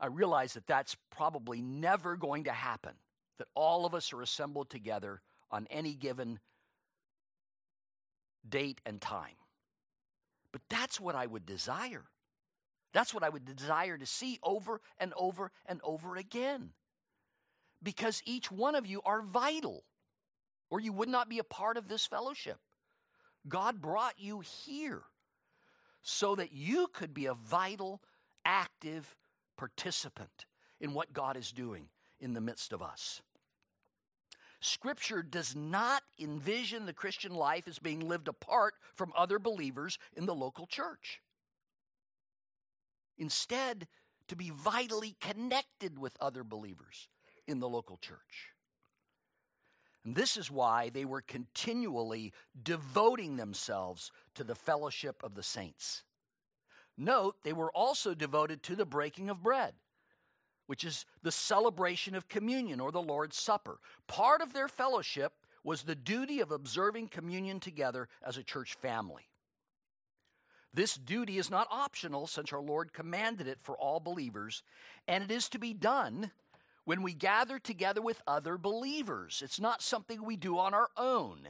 I 0.00 0.06
realize 0.06 0.54
that 0.54 0.66
that's 0.66 0.96
probably 1.10 1.62
never 1.62 2.16
going 2.16 2.44
to 2.44 2.52
happen, 2.52 2.92
that 3.38 3.48
all 3.54 3.86
of 3.86 3.94
us 3.94 4.12
are 4.12 4.22
assembled 4.22 4.68
together 4.68 5.22
on 5.50 5.66
any 5.70 5.94
given 5.94 6.38
date 8.48 8.80
and 8.86 9.00
time. 9.00 9.36
But 10.52 10.62
that's 10.68 11.00
what 11.00 11.14
I 11.14 11.26
would 11.26 11.46
desire. 11.46 12.04
That's 12.92 13.12
what 13.12 13.22
I 13.22 13.28
would 13.28 13.44
desire 13.44 13.98
to 13.98 14.06
see 14.06 14.38
over 14.42 14.80
and 14.98 15.12
over 15.16 15.50
and 15.66 15.80
over 15.84 16.16
again. 16.16 16.70
Because 17.82 18.22
each 18.24 18.50
one 18.50 18.74
of 18.74 18.86
you 18.86 19.02
are 19.04 19.20
vital 19.20 19.84
or 20.70 20.80
you 20.80 20.92
would 20.92 21.08
not 21.08 21.28
be 21.28 21.38
a 21.38 21.44
part 21.44 21.76
of 21.76 21.88
this 21.88 22.06
fellowship. 22.06 22.58
God 23.48 23.80
brought 23.80 24.14
you 24.18 24.40
here 24.40 25.02
so 26.02 26.34
that 26.36 26.52
you 26.52 26.88
could 26.92 27.12
be 27.12 27.26
a 27.26 27.34
vital, 27.34 28.00
active 28.44 29.16
participant 29.56 30.46
in 30.80 30.94
what 30.94 31.12
God 31.12 31.36
is 31.36 31.52
doing 31.52 31.88
in 32.20 32.32
the 32.32 32.40
midst 32.40 32.72
of 32.72 32.82
us. 32.82 33.20
Scripture 34.66 35.22
does 35.22 35.54
not 35.54 36.02
envision 36.18 36.86
the 36.86 36.92
Christian 36.92 37.34
life 37.34 37.68
as 37.68 37.78
being 37.78 38.08
lived 38.08 38.28
apart 38.28 38.74
from 38.94 39.12
other 39.16 39.38
believers 39.38 39.98
in 40.16 40.26
the 40.26 40.34
local 40.34 40.66
church. 40.66 41.20
Instead, 43.16 43.86
to 44.28 44.36
be 44.36 44.50
vitally 44.50 45.16
connected 45.20 45.98
with 45.98 46.16
other 46.20 46.42
believers 46.42 47.08
in 47.46 47.60
the 47.60 47.68
local 47.68 47.96
church. 47.96 48.52
And 50.04 50.14
this 50.14 50.36
is 50.36 50.50
why 50.50 50.90
they 50.90 51.04
were 51.04 51.22
continually 51.22 52.32
devoting 52.60 53.36
themselves 53.36 54.10
to 54.34 54.44
the 54.44 54.54
fellowship 54.54 55.22
of 55.22 55.34
the 55.34 55.42
saints. 55.42 56.02
Note, 56.96 57.36
they 57.42 57.52
were 57.52 57.70
also 57.72 58.14
devoted 58.14 58.62
to 58.64 58.76
the 58.76 58.86
breaking 58.86 59.30
of 59.30 59.42
bread, 59.42 59.74
which 60.66 60.84
is 60.84 61.04
the 61.22 61.32
celebration 61.32 62.14
of 62.14 62.28
communion 62.28 62.80
or 62.80 62.92
the 62.92 63.02
Lord's 63.02 63.36
Supper. 63.36 63.78
Part 64.06 64.40
of 64.40 64.52
their 64.52 64.68
fellowship 64.68 65.32
was 65.64 65.82
the 65.82 65.94
duty 65.94 66.40
of 66.40 66.52
observing 66.52 67.08
communion 67.08 67.60
together 67.60 68.08
as 68.24 68.36
a 68.36 68.42
church 68.42 68.74
family. 68.74 69.28
This 70.72 70.94
duty 70.94 71.38
is 71.38 71.50
not 71.50 71.68
optional 71.70 72.26
since 72.26 72.52
our 72.52 72.60
Lord 72.60 72.92
commanded 72.92 73.48
it 73.48 73.60
for 73.60 73.76
all 73.76 73.98
believers, 73.98 74.62
and 75.08 75.24
it 75.24 75.30
is 75.30 75.48
to 75.48 75.58
be 75.58 75.72
done 75.72 76.30
when 76.84 77.02
we 77.02 77.14
gather 77.14 77.58
together 77.58 78.02
with 78.02 78.22
other 78.26 78.58
believers. 78.58 79.40
It's 79.42 79.58
not 79.58 79.82
something 79.82 80.22
we 80.22 80.36
do 80.36 80.58
on 80.58 80.74
our 80.74 80.90
own, 80.96 81.48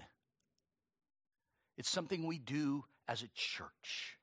it's 1.77 1.91
something 1.91 2.27
we 2.27 2.39
do 2.39 2.85
as 3.09 3.23
a 3.23 3.29
church. 3.35 4.17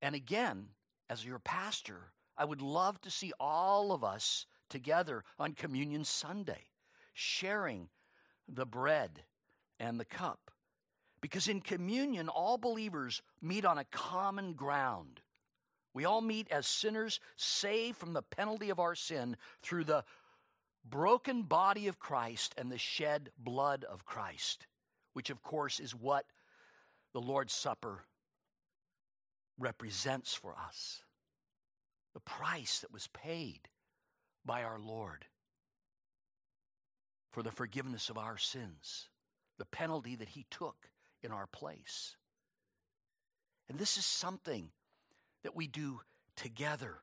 And 0.00 0.14
again, 0.14 0.66
as 1.10 1.24
your 1.24 1.38
pastor, 1.38 2.12
I 2.42 2.44
would 2.44 2.60
love 2.60 3.00
to 3.02 3.10
see 3.10 3.32
all 3.38 3.92
of 3.92 4.02
us 4.02 4.46
together 4.68 5.22
on 5.38 5.52
Communion 5.52 6.02
Sunday, 6.02 6.64
sharing 7.14 7.88
the 8.48 8.66
bread 8.66 9.22
and 9.78 10.00
the 10.00 10.04
cup. 10.04 10.50
Because 11.20 11.46
in 11.46 11.60
communion, 11.60 12.28
all 12.28 12.58
believers 12.58 13.22
meet 13.40 13.64
on 13.64 13.78
a 13.78 13.84
common 13.84 14.54
ground. 14.54 15.20
We 15.94 16.04
all 16.04 16.20
meet 16.20 16.50
as 16.50 16.66
sinners 16.66 17.20
saved 17.36 17.96
from 17.96 18.12
the 18.12 18.22
penalty 18.22 18.70
of 18.70 18.80
our 18.80 18.96
sin 18.96 19.36
through 19.62 19.84
the 19.84 20.02
broken 20.84 21.42
body 21.42 21.86
of 21.86 22.00
Christ 22.00 22.56
and 22.58 22.72
the 22.72 22.76
shed 22.76 23.30
blood 23.38 23.84
of 23.84 24.04
Christ, 24.04 24.66
which, 25.12 25.30
of 25.30 25.44
course, 25.44 25.78
is 25.78 25.94
what 25.94 26.26
the 27.12 27.20
Lord's 27.20 27.52
Supper 27.52 28.02
represents 29.60 30.34
for 30.34 30.56
us. 30.58 31.04
The 32.14 32.20
price 32.20 32.80
that 32.80 32.92
was 32.92 33.08
paid 33.08 33.68
by 34.44 34.62
our 34.62 34.78
Lord 34.78 35.24
for 37.30 37.42
the 37.42 37.50
forgiveness 37.50 38.10
of 38.10 38.18
our 38.18 38.36
sins, 38.36 39.08
the 39.58 39.64
penalty 39.64 40.16
that 40.16 40.28
He 40.28 40.46
took 40.50 40.76
in 41.22 41.32
our 41.32 41.46
place. 41.46 42.16
And 43.68 43.78
this 43.78 43.96
is 43.96 44.04
something 44.04 44.70
that 45.42 45.56
we 45.56 45.66
do 45.66 46.00
together 46.36 46.98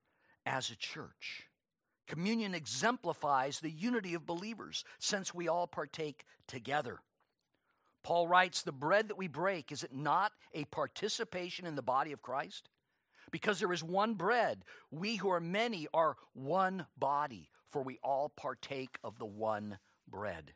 as 0.45 0.69
a 0.69 0.75
church. 0.75 1.47
Communion 2.07 2.53
exemplifies 2.53 3.59
the 3.59 3.71
unity 3.71 4.13
of 4.13 4.25
believers 4.25 4.83
since 4.99 5.33
we 5.33 5.47
all 5.47 5.67
partake 5.67 6.25
together. 6.47 6.99
Paul 8.03 8.27
writes, 8.27 8.61
The 8.61 8.71
bread 8.71 9.09
that 9.09 9.17
we 9.17 9.27
break, 9.27 9.71
is 9.71 9.83
it 9.83 9.93
not 9.93 10.31
a 10.53 10.65
participation 10.65 11.65
in 11.65 11.75
the 11.75 11.81
body 11.81 12.11
of 12.11 12.21
Christ? 12.21 12.69
Because 13.31 13.59
there 13.59 13.74
is 13.74 13.83
one 13.83 14.15
bread, 14.15 14.63
we 14.91 15.15
who 15.15 15.29
are 15.29 15.39
many 15.39 15.87
are 15.94 16.18
one 16.33 16.85
body, 16.98 17.50
for 17.70 17.81
we 17.83 18.00
all 18.03 18.29
partake 18.29 18.98
of 19.03 19.20
the 19.20 19.25
one 19.25 19.77
bread. 20.07 20.53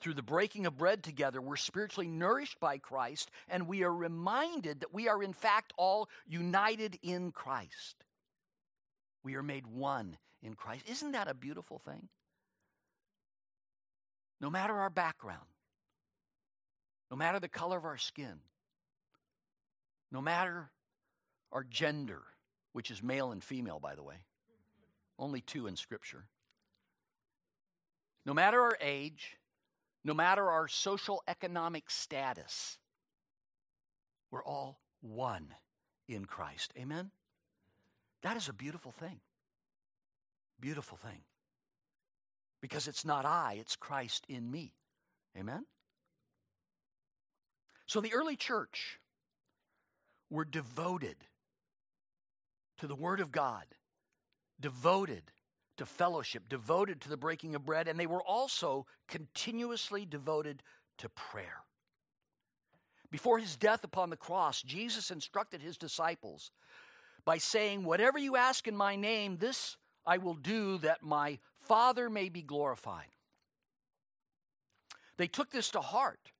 Through 0.00 0.14
the 0.14 0.22
breaking 0.22 0.66
of 0.66 0.76
bread 0.76 1.02
together, 1.02 1.40
we're 1.40 1.56
spiritually 1.56 2.08
nourished 2.08 2.60
by 2.60 2.78
Christ, 2.78 3.30
and 3.48 3.66
we 3.66 3.82
are 3.82 3.94
reminded 3.94 4.80
that 4.80 4.92
we 4.92 5.08
are, 5.08 5.22
in 5.22 5.32
fact, 5.32 5.72
all 5.76 6.08
united 6.26 6.98
in 7.02 7.32
Christ. 7.32 8.04
We 9.24 9.36
are 9.36 9.42
made 9.42 9.66
one 9.66 10.18
in 10.42 10.54
Christ. 10.54 10.84
Isn't 10.88 11.12
that 11.12 11.28
a 11.28 11.34
beautiful 11.34 11.78
thing? 11.78 12.08
No 14.40 14.50
matter 14.50 14.74
our 14.74 14.90
background, 14.90 15.46
no 17.10 17.16
matter 17.16 17.40
the 17.40 17.48
color 17.48 17.78
of 17.78 17.84
our 17.84 17.96
skin, 17.96 18.40
no 20.10 20.20
matter 20.20 20.70
our 21.52 21.64
gender, 21.64 22.22
which 22.72 22.90
is 22.90 23.02
male 23.02 23.32
and 23.32 23.42
female, 23.42 23.80
by 23.80 23.94
the 23.94 24.02
way, 24.02 24.16
only 25.18 25.40
two 25.40 25.66
in 25.66 25.76
Scripture, 25.76 26.26
no 28.24 28.34
matter 28.34 28.60
our 28.60 28.76
age, 28.80 29.36
no 30.04 30.12
matter 30.14 30.48
our 30.50 30.68
social 30.68 31.22
economic 31.28 31.90
status, 31.90 32.78
we're 34.30 34.44
all 34.44 34.80
one 35.00 35.54
in 36.08 36.24
Christ. 36.24 36.72
Amen? 36.78 37.10
That 38.22 38.36
is 38.36 38.48
a 38.48 38.52
beautiful 38.52 38.92
thing. 38.92 39.20
Beautiful 40.60 40.98
thing. 40.98 41.20
Because 42.60 42.88
it's 42.88 43.04
not 43.04 43.24
I, 43.24 43.58
it's 43.60 43.76
Christ 43.76 44.24
in 44.28 44.50
me. 44.50 44.72
Amen? 45.38 45.64
So 47.86 48.00
the 48.00 48.14
early 48.14 48.36
church 48.36 48.98
were 50.30 50.44
devoted 50.44 51.16
to 52.78 52.86
the 52.86 52.94
Word 52.94 53.20
of 53.20 53.32
God, 53.32 53.64
devoted 54.60 55.32
to 55.76 55.86
fellowship, 55.86 56.48
devoted 56.48 57.00
to 57.02 57.08
the 57.08 57.16
breaking 57.16 57.54
of 57.54 57.64
bread, 57.64 57.88
and 57.88 57.98
they 57.98 58.06
were 58.06 58.22
also 58.22 58.86
continuously 59.08 60.04
devoted 60.04 60.62
to 60.98 61.08
prayer. 61.08 61.62
Before 63.10 63.38
his 63.38 63.56
death 63.56 63.84
upon 63.84 64.10
the 64.10 64.16
cross, 64.16 64.62
Jesus 64.62 65.10
instructed 65.10 65.62
his 65.62 65.76
disciples 65.76 66.50
by 67.24 67.38
saying, 67.38 67.84
Whatever 67.84 68.18
you 68.18 68.36
ask 68.36 68.66
in 68.66 68.76
my 68.76 68.96
name, 68.96 69.36
this 69.36 69.76
I 70.06 70.18
will 70.18 70.34
do 70.34 70.78
that 70.78 71.02
my 71.02 71.38
Father 71.60 72.08
may 72.08 72.28
be 72.28 72.42
glorified. 72.42 73.08
They 75.16 75.26
took 75.26 75.50
this 75.50 75.70
to 75.70 75.80
heart, 75.80 76.32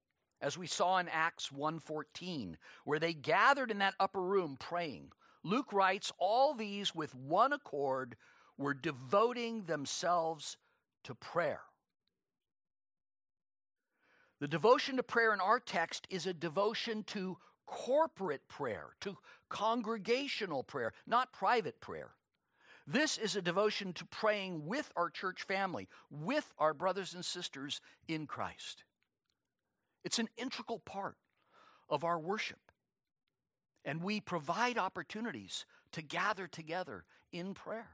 as 0.47 0.57
we 0.57 0.69
saw 0.69 0.99
in 0.99 1.09
Acts 1.09 1.51
1:14, 1.51 2.57
where 2.85 3.01
they 3.01 3.13
gathered 3.13 3.69
in 3.69 3.79
that 3.79 3.97
upper 3.99 4.23
room 4.23 4.57
praying. 4.57 5.13
Luke 5.43 5.73
writes, 5.73 6.13
All 6.19 6.55
these 6.55 6.95
with 6.95 7.17
one 7.17 7.53
accord 7.53 8.17
were 8.57 8.73
devoting 8.73 9.65
themselves 9.65 10.57
to 11.03 11.17
prayer. 11.17 11.63
The 14.39 14.47
devotion 14.47 14.97
to 14.99 15.03
prayer 15.03 15.35
in 15.35 15.41
our 15.41 15.59
text 15.59 16.07
is 16.11 16.27
a 16.27 16.33
devotion 16.33 17.03
to 17.09 17.39
corporate 17.67 18.47
prayer, 18.47 18.95
to 19.01 19.19
congregational 19.49 20.63
prayer, 20.63 20.93
not 21.09 21.33
private 21.33 21.81
prayer. 21.81 22.15
This 22.87 23.19
is 23.19 23.35
a 23.35 23.43
devotion 23.43 23.93
to 23.95 24.05
praying 24.05 24.65
with 24.65 24.93
our 24.95 25.11
church 25.11 25.43
family, 25.43 25.89
with 26.09 26.55
our 26.57 26.73
brothers 26.73 27.15
and 27.15 27.25
sisters 27.25 27.81
in 28.07 28.29
Christ. 28.29 28.85
It's 30.07 30.21
an 30.21 30.29
integral 30.37 30.79
part 30.79 31.16
of 31.88 32.05
our 32.05 32.16
worship. 32.16 32.61
And 33.85 34.01
we 34.01 34.21
provide 34.21 34.79
opportunities 34.79 35.66
to 35.90 36.01
gather 36.01 36.47
together 36.47 37.05
in 37.33 37.55
prayer. 37.55 37.90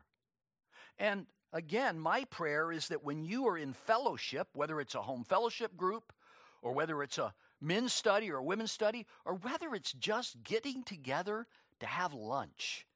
And 0.98 1.24
again, 1.54 1.98
my 1.98 2.24
prayer 2.24 2.70
is 2.70 2.88
that 2.88 3.02
when 3.02 3.24
you 3.24 3.46
are 3.48 3.56
in 3.56 3.72
fellowship, 3.72 4.48
whether 4.52 4.78
it's 4.78 4.94
a 4.94 5.00
home 5.00 5.24
fellowship 5.24 5.74
group 5.74 6.12
or 6.60 6.74
whether 6.74 7.02
it's 7.02 7.16
a 7.16 7.32
men's 7.62 7.94
study 7.94 8.30
or 8.30 8.36
a 8.36 8.44
women's 8.44 8.72
study, 8.72 9.06
or 9.24 9.36
whether 9.36 9.74
it's 9.74 9.92
just 9.92 10.44
getting 10.44 10.82
together 10.82 11.46
to 11.80 11.86
have 11.86 12.12
lunch, 12.12 12.86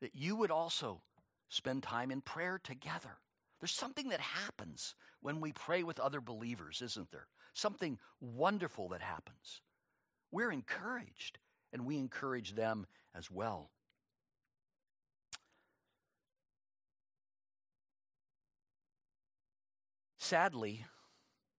that 0.00 0.14
you 0.14 0.34
would 0.36 0.50
also 0.50 1.02
spend 1.50 1.82
time 1.82 2.10
in 2.10 2.22
prayer 2.22 2.58
together. 2.64 3.18
There's 3.60 3.70
something 3.70 4.08
that 4.08 4.20
happens 4.20 4.94
when 5.20 5.40
we 5.42 5.52
pray 5.52 5.82
with 5.82 6.00
other 6.00 6.22
believers, 6.22 6.80
isn't 6.82 7.10
there? 7.10 7.26
Something 7.52 7.98
wonderful 8.20 8.88
that 8.88 9.02
happens. 9.02 9.62
We're 10.30 10.52
encouraged, 10.52 11.38
and 11.72 11.84
we 11.84 11.98
encourage 11.98 12.54
them 12.54 12.86
as 13.14 13.30
well. 13.30 13.70
Sadly, 20.18 20.86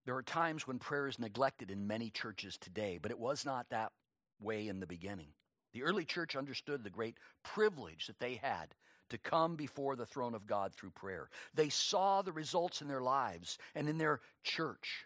there 0.06 0.16
are 0.16 0.24
times 0.24 0.68
when 0.68 0.80
prayer 0.80 1.08
is 1.08 1.20
neglected 1.20 1.70
in 1.70 1.86
many 1.86 2.10
churches 2.10 2.58
today, 2.58 2.98
but 3.00 3.12
it 3.12 3.20
was 3.20 3.46
not 3.46 3.70
that 3.70 3.92
way 4.40 4.68
in 4.68 4.80
the 4.80 4.88
beginning. 4.88 5.30
The 5.74 5.84
early 5.84 6.06
church 6.06 6.36
understood 6.36 6.84
the 6.84 6.90
great 6.90 7.18
privilege 7.44 8.08
that 8.08 8.20
they 8.20 8.36
had 8.36 8.74
to 9.10 9.18
come 9.18 9.56
before 9.56 9.96
the 9.96 10.06
throne 10.06 10.34
of 10.34 10.48
God 10.48 10.74
through 10.74 10.92
prayer. 10.92 11.30
They 11.54 11.70
saw 11.70 12.22
the 12.22 12.32
results 12.32 12.82
in 12.82 12.88
their 12.88 13.02
lives 13.02 13.58
and 13.76 13.88
in 13.88 13.98
their 13.98 14.22
church. 14.44 15.06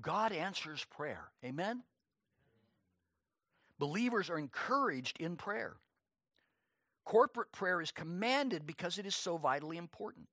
God 0.00 0.32
answers 0.32 0.84
prayer. 0.90 1.30
Amen? 1.44 1.82
Believers 3.78 4.30
are 4.30 4.38
encouraged 4.38 5.20
in 5.20 5.36
prayer. 5.36 5.76
Corporate 7.04 7.52
prayer 7.52 7.80
is 7.80 7.90
commanded 7.90 8.66
because 8.66 8.98
it 8.98 9.06
is 9.06 9.14
so 9.14 9.36
vitally 9.36 9.76
important. 9.76 10.26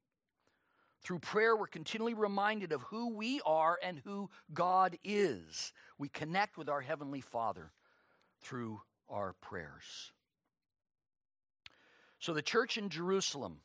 Through 1.03 1.19
prayer, 1.19 1.55
we're 1.55 1.67
continually 1.67 2.13
reminded 2.13 2.71
of 2.71 2.83
who 2.83 3.15
we 3.15 3.41
are 3.45 3.79
and 3.83 3.99
who 4.05 4.29
God 4.53 4.97
is. 5.03 5.73
We 5.97 6.09
connect 6.09 6.57
with 6.57 6.69
our 6.69 6.81
Heavenly 6.81 7.21
Father 7.21 7.71
through 8.41 8.81
our 9.09 9.33
prayers. 9.41 10.11
So 12.19 12.33
the 12.33 12.43
church 12.43 12.77
in 12.77 12.89
Jerusalem 12.89 13.57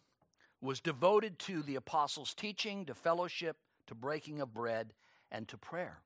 was 0.63 0.81
devoted 0.81 1.39
to 1.41 1.63
the 1.63 1.77
apostles' 1.77 2.35
teaching, 2.35 2.87
to 2.87 2.95
fellowship, 2.95 3.59
to 3.87 3.95
breaking 3.95 4.41
of 4.41 4.55
bread, 4.55 4.95
and 5.31 5.49
to 5.49 5.59
prayer. 5.59 6.03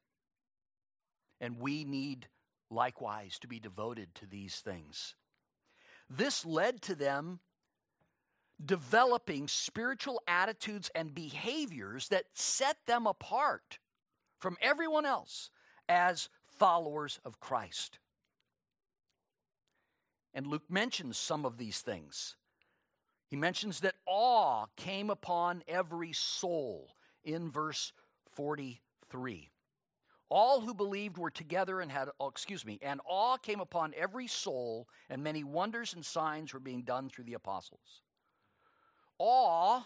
And 1.40 1.58
we 1.58 1.84
need 1.84 2.28
likewise 2.70 3.38
to 3.40 3.48
be 3.48 3.58
devoted 3.58 4.14
to 4.16 4.26
these 4.26 4.56
things. 4.56 5.14
This 6.08 6.44
led 6.44 6.82
to 6.82 6.94
them 6.94 7.40
developing 8.62 9.48
spiritual 9.48 10.20
attitudes 10.28 10.90
and 10.94 11.14
behaviors 11.14 12.08
that 12.08 12.24
set 12.34 12.76
them 12.86 13.06
apart 13.06 13.78
from 14.38 14.56
everyone 14.60 15.06
else 15.06 15.50
as 15.88 16.28
followers 16.46 17.18
of 17.24 17.40
Christ. 17.40 17.98
And 20.34 20.46
Luke 20.46 20.68
mentions 20.68 21.18
some 21.18 21.44
of 21.44 21.58
these 21.58 21.80
things. 21.80 22.36
He 23.26 23.36
mentions 23.36 23.80
that 23.80 23.94
awe 24.06 24.66
came 24.76 25.10
upon 25.10 25.62
every 25.66 26.12
soul 26.12 26.90
in 27.24 27.50
verse 27.50 27.92
43. 29.10 29.50
All 30.28 30.60
who 30.60 30.74
believed 30.74 31.18
were 31.18 31.30
together 31.30 31.80
and 31.80 31.90
had, 31.90 32.08
oh, 32.20 32.28
excuse 32.28 32.64
me, 32.64 32.78
and 32.82 33.00
awe 33.04 33.36
came 33.36 33.60
upon 33.60 33.92
every 33.96 34.28
soul, 34.28 34.88
and 35.08 35.24
many 35.24 35.42
wonders 35.42 35.94
and 35.94 36.04
signs 36.04 36.54
were 36.54 36.60
being 36.60 36.82
done 36.82 37.08
through 37.08 37.24
the 37.24 37.34
apostles. 37.34 38.02
Awe, 39.18 39.84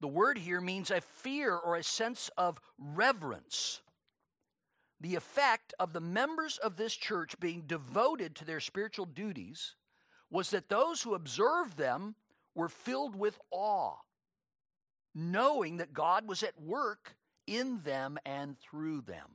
the 0.00 0.08
word 0.08 0.38
here 0.38 0.60
means 0.60 0.90
a 0.90 1.00
fear 1.00 1.54
or 1.54 1.76
a 1.76 1.84
sense 1.84 2.30
of 2.36 2.60
reverence. 2.78 3.80
The 5.00 5.14
effect 5.14 5.72
of 5.78 5.92
the 5.92 6.00
members 6.00 6.58
of 6.58 6.76
this 6.76 6.94
church 6.94 7.38
being 7.38 7.62
devoted 7.62 8.34
to 8.36 8.44
their 8.44 8.60
spiritual 8.60 9.06
duties 9.06 9.76
was 10.30 10.50
that 10.50 10.68
those 10.68 11.02
who 11.02 11.14
observed 11.14 11.76
them 11.76 12.16
were 12.56 12.68
filled 12.68 13.14
with 13.14 13.38
awe, 13.52 13.94
knowing 15.14 15.76
that 15.76 15.92
God 15.92 16.26
was 16.26 16.42
at 16.42 16.60
work 16.60 17.14
in 17.50 17.80
them 17.82 18.16
and 18.24 18.56
through 18.60 19.00
them. 19.00 19.28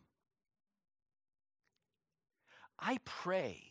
I 2.80 2.98
pray 3.04 3.62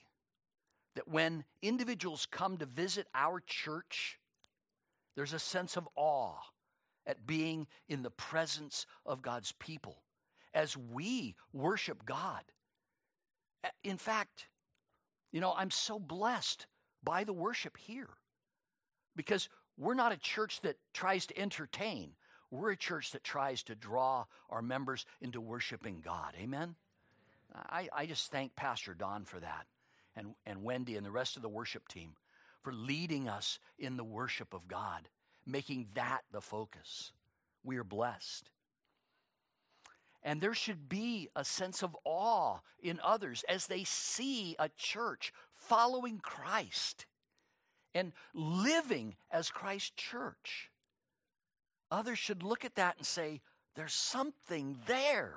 that 0.95 1.09
when 1.09 1.45
individuals 1.63 2.27
come 2.31 2.59
to 2.59 2.67
visit 2.67 3.07
our 3.15 3.41
church, 3.41 4.19
there's 5.17 5.33
a 5.33 5.39
sense 5.39 5.77
of 5.79 5.89
awe 5.97 6.37
at 7.07 7.27
being 7.27 7.67
in 7.89 8.03
the 8.03 8.11
presence 8.11 8.87
of 9.07 9.23
God's 9.23 9.53
people 9.53 10.03
as 10.53 10.77
we 10.77 11.37
worship 11.53 12.05
God. 12.05 12.43
In 13.83 13.97
fact, 13.97 14.47
you 15.33 15.41
know, 15.41 15.55
I'm 15.57 15.71
so 15.71 15.99
blessed 15.99 16.67
by 17.03 17.25
the 17.25 17.33
worship 17.33 17.79
here 17.79 18.11
because 19.17 19.49
we're 19.79 19.95
not 19.95 20.13
a 20.13 20.19
church 20.19 20.61
that 20.61 20.77
tries 20.93 21.27
to 21.27 21.39
entertain. 21.39 22.13
We're 22.55 22.71
a 22.71 22.77
church 22.77 23.11
that 23.13 23.25
tries 23.25 23.65
to 23.65 23.75
draw 23.75 24.27
our 24.49 24.63
members 24.63 25.07
into 25.21 25.41
worshiping 25.41 26.03
God. 26.05 26.35
Amen? 26.41 26.77
I, 27.55 27.89
I 27.93 28.07
just 28.07 28.31
thank 28.31 28.55
Pastor 28.55 28.95
Don 28.95 29.25
for 29.25 29.41
that 29.41 29.67
and, 30.17 30.35
and 30.47 30.63
Wendy 30.63 30.97
and 30.97 31.05
the 31.05 31.11
rest 31.11 31.37
of 31.37 31.43
the 31.43 31.49
worship 31.49 31.89
team 31.89 32.13
for 32.63 32.73
leading 32.73 33.29
us 33.29 33.59
in 33.79 33.97
the 33.97 34.05
worship 34.05 34.55
of 34.55 34.69
God, 34.69 35.09
making 35.45 35.89
that 35.95 36.23
the 36.33 36.41
focus. 36.41 37.13
We 37.65 37.77
are 37.77 37.85
blessed. 37.85 38.51
And 40.23 40.41
there 40.41 40.55
should 40.55 40.89
be 40.89 41.29
a 41.35 41.45
sense 41.45 41.83
of 41.83 41.97
awe 42.05 42.59
in 42.81 43.01
others 43.03 43.45
as 43.49 43.67
they 43.67 43.85
see 43.85 44.55
a 44.59 44.71
church 44.77 45.33
following 45.55 46.19
Christ 46.23 47.07
and 47.95 48.13
living 48.33 49.17
as 49.31 49.51
Christ's 49.51 49.91
church. 49.97 50.71
Others 51.95 52.19
should 52.19 52.43
look 52.43 52.65
at 52.65 52.75
that 52.75 52.97
and 52.97 53.07
say, 53.07 53.41
there's 53.77 53.95
something 53.95 54.79
there. 54.89 55.37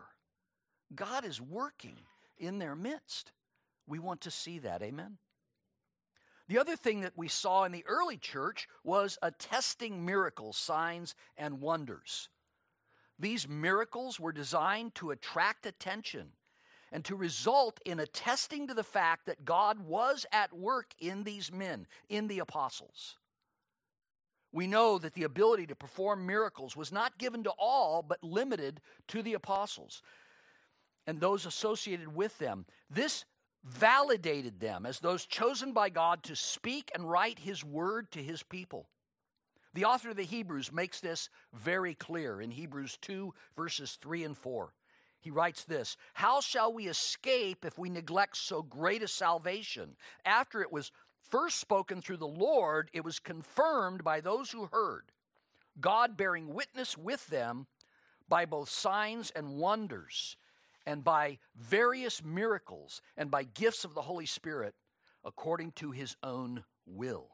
God 0.96 1.24
is 1.24 1.40
working 1.40 1.98
in 2.40 2.58
their 2.58 2.76
midst. 2.76 3.32
We 3.86 4.00
want 4.00 4.22
to 4.22 4.32
see 4.32 4.58
that. 4.60 4.82
Amen. 4.82 5.20
The 6.48 6.58
other 6.58 6.76
thing 6.76 7.02
that 7.02 7.16
we 7.16 7.28
saw 7.28 7.66
in 7.66 7.72
the 7.72 7.86
early 7.86 8.18
church 8.18 8.68
was 8.84 9.20
attesting 9.22 10.04
miracles, 10.04 10.58
signs, 10.58 11.14
and 11.38 11.62
wonders. 11.62 12.28
These 13.20 13.48
miracles 13.48 14.20
were 14.20 14.32
designed 14.32 14.96
to 14.96 15.12
attract 15.12 15.68
attention 15.68 16.30
and 16.92 17.06
to 17.06 17.16
result 17.16 17.80
in 17.86 18.00
attesting 18.00 18.66
to 18.66 18.74
the 18.74 18.84
fact 18.84 19.28
that 19.28 19.46
God 19.46 19.78
was 19.86 20.26
at 20.32 20.58
work 20.58 20.96
in 21.00 21.24
these 21.24 21.52
men, 21.52 21.86
in 22.10 22.28
the 22.28 22.40
apostles. 22.40 23.18
We 24.52 24.68
know 24.68 24.98
that 24.98 25.14
the 25.14 25.24
ability 25.24 25.68
to 25.68 25.76
perform 25.76 26.26
miracles 26.26 26.76
was 26.76 26.92
not 26.92 27.18
given 27.18 27.44
to 27.44 27.54
all, 27.58 28.02
but 28.02 28.24
limited 28.24 28.82
to 29.10 29.22
the 29.22 29.34
apostles 29.34 30.02
and 31.06 31.20
those 31.20 31.46
associated 31.46 32.14
with 32.14 32.38
them. 32.38 32.66
This 32.90 33.26
validated 33.64 34.60
them 34.60 34.86
as 34.86 35.00
those 35.00 35.26
chosen 35.26 35.74
by 35.74 35.90
God 35.90 36.24
to 36.24 36.36
speak 36.36 36.92
and 36.94 37.10
write 37.10 37.40
His 37.40 37.64
word 37.64 38.12
to 38.12 38.24
His 38.24 38.44
people. 38.44 38.88
The 39.74 39.86
author 39.86 40.10
of 40.10 40.16
the 40.18 40.24
Hebrews 40.24 40.72
makes 40.72 41.00
this 41.00 41.30
very 41.54 41.94
clear 41.94 42.42
in 42.42 42.52
Hebrews 42.52 42.98
2, 43.02 43.34
verses 43.56 43.98
3 44.02 44.24
and 44.24 44.38
4. 44.38 44.74
He 45.20 45.32
writes 45.32 45.66
this 45.66 45.98
How 46.14 46.42
shall 46.42 46.74
we 46.74 46.88
escape 46.88 47.66
if 47.66 47.78
we 47.78 47.90
neglect 47.90 48.38
so 48.38 48.62
great 48.62 49.04
a 49.04 49.08
salvation? 49.08 49.96
After 50.26 50.62
it 50.62 50.72
was 50.72 50.92
first 51.30 51.60
spoken 51.60 52.02
through 52.02 52.18
the 52.18 52.28
Lord, 52.28 52.90
it 52.94 53.04
was 53.04 53.20
confirmed 53.20 54.04
by 54.04 54.22
those 54.22 54.52
who 54.52 54.68
heard, 54.72 55.12
God 55.80 56.18
bearing 56.18 56.54
witness 56.54 56.98
with 56.98 57.28
them 57.28 57.68
by 58.28 58.46
both 58.46 58.70
signs 58.70 59.32
and 59.32 59.58
wonders, 59.58 60.38
and 60.86 61.04
by 61.04 61.40
various 61.56 62.24
miracles, 62.24 63.02
and 63.16 63.30
by 63.30 63.44
gifts 63.44 63.86
of 63.86 63.94
the 63.94 64.02
Holy 64.02 64.26
Spirit, 64.26 64.76
according 65.24 65.72
to 65.74 65.92
his 65.92 66.16
own 66.24 66.64
will. 66.86 67.30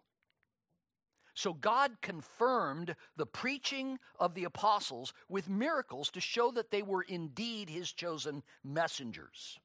So 1.35 1.53
God 1.53 1.97
confirmed 2.01 2.95
the 3.17 3.25
preaching 3.25 3.97
of 4.19 4.35
the 4.35 4.43
apostles 4.43 5.13
with 5.29 5.49
miracles 5.49 6.11
to 6.11 6.21
show 6.21 6.51
that 6.51 6.69
they 6.69 6.83
were 6.83 7.01
indeed 7.01 7.69
his 7.69 7.91
chosen 7.91 8.43
messengers. 8.63 9.59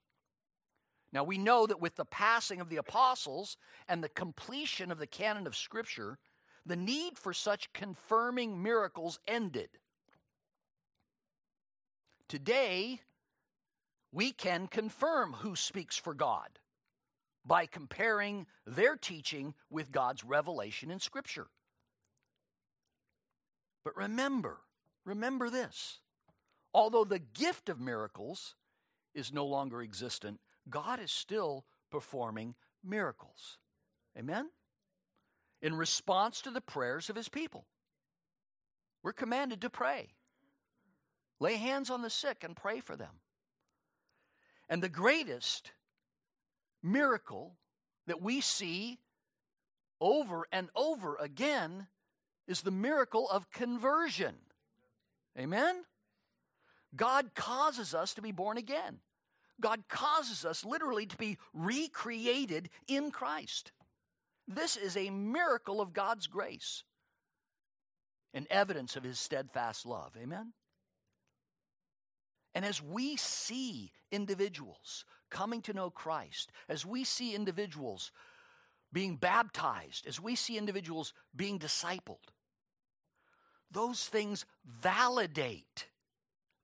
Now 1.13 1.25
we 1.25 1.39
know 1.39 1.67
that 1.67 1.81
with 1.81 1.97
the 1.97 2.05
passing 2.05 2.61
of 2.61 2.69
the 2.69 2.77
apostles 2.77 3.57
and 3.89 4.03
the 4.03 4.09
completion 4.09 4.91
of 4.91 4.99
the 4.99 5.07
canon 5.07 5.47
of 5.47 5.57
Scripture, 5.57 6.19
the 6.67 6.77
need 6.77 7.19
for 7.19 7.33
such 7.33 7.73
confirming 7.73 8.63
miracles 8.63 9.19
ended. 9.27 9.71
Today, 12.29 13.01
we 14.13 14.33
can 14.33 14.67
confirm 14.67 15.33
who 15.33 15.57
speaks 15.57 15.97
for 15.97 16.13
God 16.13 16.59
by 17.45 17.65
comparing 17.65 18.47
their 18.67 18.97
teaching 18.97 19.55
with 19.71 19.91
God's 19.91 20.25
revelation 20.25 20.91
in 20.91 21.01
Scripture. 21.01 21.47
But 23.83 23.97
remember, 23.97 24.59
remember 25.07 25.49
this. 25.49 26.01
Although 26.75 27.05
the 27.05 27.19
gift 27.19 27.71
of 27.71 27.81
miracles 27.81 28.55
is 29.15 29.33
no 29.33 29.47
longer 29.47 29.81
existent, 29.81 30.41
God 30.71 31.01
is 31.01 31.11
still 31.11 31.65
performing 31.91 32.55
miracles. 32.85 33.59
Amen? 34.17 34.49
In 35.63 35.75
response 35.75 36.41
to 36.43 36.51
the 36.51 36.61
prayers 36.61 37.11
of 37.11 37.17
his 37.17 37.29
people. 37.29 37.67
We're 39.03 39.13
commanded 39.13 39.61
to 39.63 39.71
pray. 39.71 40.09
Lay 41.41 41.57
hands 41.57 41.91
on 41.91 42.03
the 42.03 42.11
sick 42.11 42.43
and 42.43 42.57
pray 42.57 42.81
for 42.81 42.97
them. 42.97 43.21
And 44.69 44.83
the 44.83 44.89
greatest 44.89 45.73
miracle 46.83 47.57
that 48.07 48.21
we 48.21 48.41
see 48.41 48.99
over 50.01 50.47
and 50.53 50.69
over 50.75 51.17
again 51.17 51.87
is 52.47 52.63
the 52.63 52.71
miracle 52.71 53.29
of 53.31 53.51
conversion. 53.51 54.35
Amen? 55.39 55.85
God 56.97 57.35
causes 57.35 57.95
us 57.95 58.15
to 58.15 58.23
be 58.23 58.33
born 58.33 58.57
again. 58.57 58.99
God 59.61 59.89
causes 59.89 60.45
us 60.45 60.65
literally 60.65 61.07
to 61.07 61.17
be 61.17 61.39
recreated 61.53 62.71
in 62.87 63.11
Christ. 63.11 63.73
This 64.47 64.77
is 64.77 64.97
a 64.97 65.11
miracle 65.11 65.81
of 65.81 65.93
God's 65.93 66.27
grace 66.27 66.85
and 68.33 68.47
evidence 68.51 68.97
of 68.97 69.03
his 69.03 69.19
steadfast 69.19 69.85
love. 69.85 70.13
Amen? 70.21 70.53
And 72.55 72.65
as 72.65 72.83
we 72.83 73.17
see 73.17 73.93
individuals 74.11 75.05
coming 75.31 75.61
to 75.63 75.73
know 75.73 75.91
Christ, 75.91 76.51
as 76.69 76.87
we 76.87 77.05
see 77.05 77.35
individuals 77.35 78.11
being 78.93 79.17
baptized, 79.17 80.07
as 80.07 80.21
we 80.21 80.35
see 80.35 80.57
individuals 80.57 81.13
being 81.37 81.59
discipled, 81.59 82.33
those 83.71 84.07
things 84.07 84.47
validate 84.65 85.89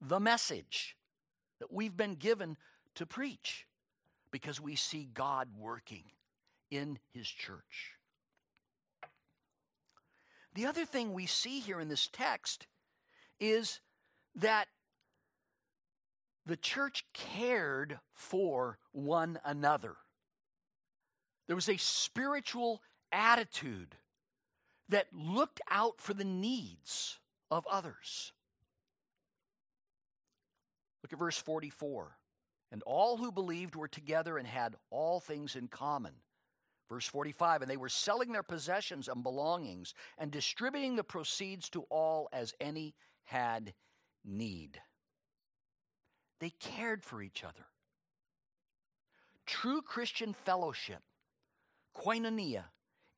the 0.00 0.20
message 0.20 0.96
that 1.61 1.72
we've 1.72 1.96
been 1.96 2.14
given 2.14 2.57
to 2.96 3.07
preach 3.07 3.66
because 4.30 4.61
we 4.61 4.76
see 4.76 5.09
God 5.12 5.48
working 5.59 6.04
in 6.70 6.98
His 7.12 7.28
church. 7.28 7.92
The 10.54 10.66
other 10.66 10.85
thing 10.85 11.12
we 11.12 11.26
see 11.26 11.61
here 11.61 11.80
in 11.80 11.88
this 11.88 12.09
text 12.12 12.66
is 13.40 13.80
that 14.37 14.68
the 16.46 16.57
church 16.57 17.04
cared 17.12 17.98
for 18.12 18.78
one 18.92 19.38
another. 19.44 19.96
There 21.46 21.57
was 21.57 21.68
a 21.68 21.76
spiritual 21.76 22.83
attitude 23.11 23.96
that 24.88 25.07
looked 25.12 25.61
out 25.70 26.00
for 26.00 26.14
the 26.14 26.24
needs 26.24 27.18
of 27.50 27.66
others. 27.70 28.33
Look 31.02 31.12
at 31.12 31.18
verse 31.18 31.38
44. 31.38 32.16
And 32.74 32.82
all 32.87 33.16
who 33.16 33.30
believed 33.30 33.76
were 33.76 33.87
together 33.87 34.37
and 34.37 34.48
had 34.48 34.74
all 34.90 35.20
things 35.20 35.54
in 35.54 35.68
common. 35.68 36.10
Verse 36.88 37.06
45 37.06 37.62
And 37.62 37.70
they 37.70 37.76
were 37.76 37.88
selling 37.88 38.32
their 38.32 38.42
possessions 38.42 39.06
and 39.06 39.22
belongings 39.22 39.94
and 40.18 40.28
distributing 40.28 40.96
the 40.96 41.04
proceeds 41.04 41.68
to 41.70 41.82
all 41.82 42.28
as 42.32 42.52
any 42.58 42.96
had 43.22 43.74
need. 44.24 44.80
They 46.40 46.50
cared 46.50 47.04
for 47.04 47.22
each 47.22 47.44
other. 47.44 47.64
True 49.46 49.80
Christian 49.80 50.32
fellowship, 50.32 51.04
koinonia, 51.96 52.64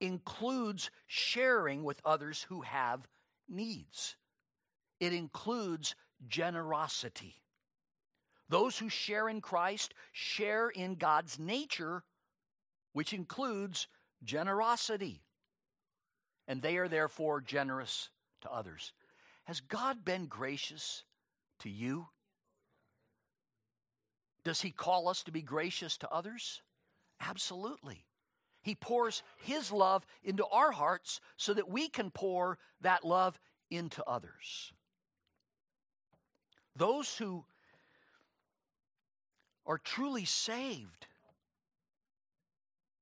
includes 0.03 0.90
sharing 1.07 1.83
with 1.83 2.03
others 2.05 2.42
who 2.51 2.61
have 2.61 3.09
needs. 3.49 4.16
It 5.01 5.14
includes 5.14 5.95
generosity. 6.29 7.37
Those 8.49 8.79
who 8.79 8.89
share 8.89 9.29
in 9.29 9.41
Christ 9.41 9.95
share 10.13 10.69
in 10.69 10.95
God's 10.95 11.39
nature, 11.39 12.05
which 12.93 13.13
includes 13.13 13.89
generosity. 14.23 15.23
And 16.47 16.63
they 16.63 16.77
are 16.77 16.89
therefore 16.89 17.41
generous 17.41 18.09
to 18.43 18.51
others. 18.51 18.93
Has 19.45 19.61
God 19.61 20.05
been 20.05 20.27
gracious 20.27 21.05
to 21.61 21.69
you? 21.69 22.09
Does 24.45 24.61
He 24.61 24.71
call 24.71 25.09
us 25.09 25.25
to 25.25 25.33
be 25.33 25.43
gracious 25.43 25.97
to 25.99 26.11
others? 26.11 26.63
Absolutely. 27.21 28.05
He 28.63 28.77
pours 28.77 29.23
His 29.39 29.73
love 29.73 30.07
into 30.23 30.47
our 30.47 30.71
hearts 30.71 31.21
so 31.37 31.53
that 31.55 31.69
we 31.69 31.89
can 31.89 32.11
pour 32.11 32.59
that 32.81 33.05
love 33.05 33.41
into 33.71 34.05
others. 34.05 34.73
Those 36.77 37.17
who 37.17 37.45
are 39.67 39.79
truly 39.79 40.25
saved 40.25 41.07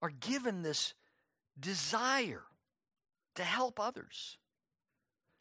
are 0.03 0.11
given 0.11 0.63
this 0.63 0.95
desire 1.59 2.43
to 3.35 3.43
help 3.43 3.81
others. 3.81 4.39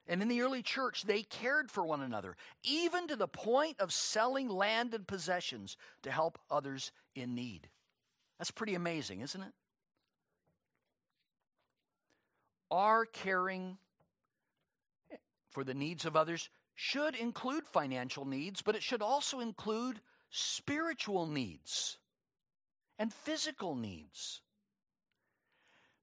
And 0.08 0.22
in 0.22 0.28
the 0.28 0.42
early 0.42 0.62
church, 0.62 1.04
they 1.04 1.24
cared 1.24 1.72
for 1.72 1.86
one 1.86 2.02
another, 2.02 2.36
even 2.64 3.08
to 3.08 3.16
the 3.16 3.28
point 3.28 3.80
of 3.80 3.94
selling 3.94 4.50
land 4.50 4.94
and 4.94 5.08
possessions 5.08 5.78
to 6.04 6.12
help 6.12 6.40
others 6.52 6.92
in 7.16 7.36
need. 7.36 7.70
That's 8.38 8.52
pretty 8.52 8.76
amazing, 8.76 9.22
isn't 9.22 9.42
it? 9.42 9.54
our 12.74 13.06
caring 13.06 13.78
for 15.52 15.64
the 15.64 15.76
needs 15.76 16.06
of 16.06 16.16
others 16.16 16.50
should 16.74 17.16
include 17.16 17.68
financial 17.68 18.26
needs, 18.26 18.64
but 18.64 18.76
it 18.76 18.82
should 18.82 19.04
also 19.04 19.40
include 19.40 20.02
spiritual 20.36 21.28
needs 21.28 22.00
and 22.98 23.14
physical 23.14 23.76
needs. 23.76 24.42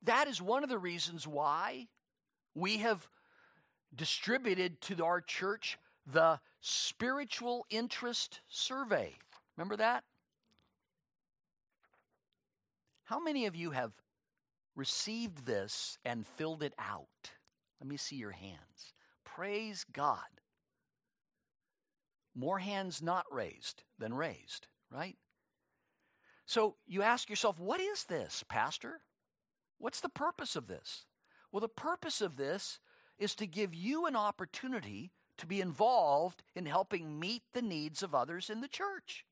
That 0.05 0.29
is 0.29 0.41
one 0.41 0.63
of 0.63 0.71
the 0.71 0.79
reasons 0.79 1.27
why 1.27 1.89
we 2.55 2.79
have 2.79 3.09
distributed 3.95 4.81
to 4.83 5.05
our 5.05 5.21
church 5.21 5.79
the 6.07 6.39
Spiritual 6.61 7.67
Interest 7.71 8.41
Survey. 8.49 9.15
Remember 9.57 9.77
that? 9.77 10.05
How 13.05 13.19
many 13.19 13.47
of 13.47 13.57
you 13.57 13.73
have 13.73 13.93
received 14.77 15.45
this 15.45 15.99
and 16.05 16.25
filled 16.25 16.63
it 16.63 16.75
out? 16.79 17.33
Let 17.81 17.89
me 17.89 17.97
see 17.97 18.17
your 18.17 18.31
hands. 18.31 18.93
Praise 19.25 19.85
God. 19.93 20.19
More 22.41 22.59
hands 22.59 23.03
not 23.03 23.27
raised 23.31 23.83
than 23.99 24.15
raised, 24.15 24.67
right? 24.91 25.19
So 26.47 26.77
you 26.87 27.03
ask 27.03 27.29
yourself, 27.29 27.61
what 27.61 27.83
is 27.83 28.05
this, 28.05 28.43
Pastor? 28.49 29.03
What's 29.77 30.01
the 30.01 30.09
purpose 30.09 30.57
of 30.57 30.67
this? 30.67 31.05
Well, 31.53 31.61
the 31.61 31.69
purpose 31.69 32.23
of 32.23 32.39
this 32.39 32.79
is 33.19 33.35
to 33.35 33.47
give 33.47 33.75
you 33.75 34.07
an 34.07 34.17
opportunity 34.17 35.13
to 35.37 35.47
be 35.47 35.61
involved 35.61 36.43
in 36.55 36.65
helping 36.65 37.21
meet 37.21 37.43
the 37.53 37.61
needs 37.61 38.03
of 38.03 38.15
others 38.15 38.49
in 38.49 38.63
the 38.63 38.69
church. 38.69 39.27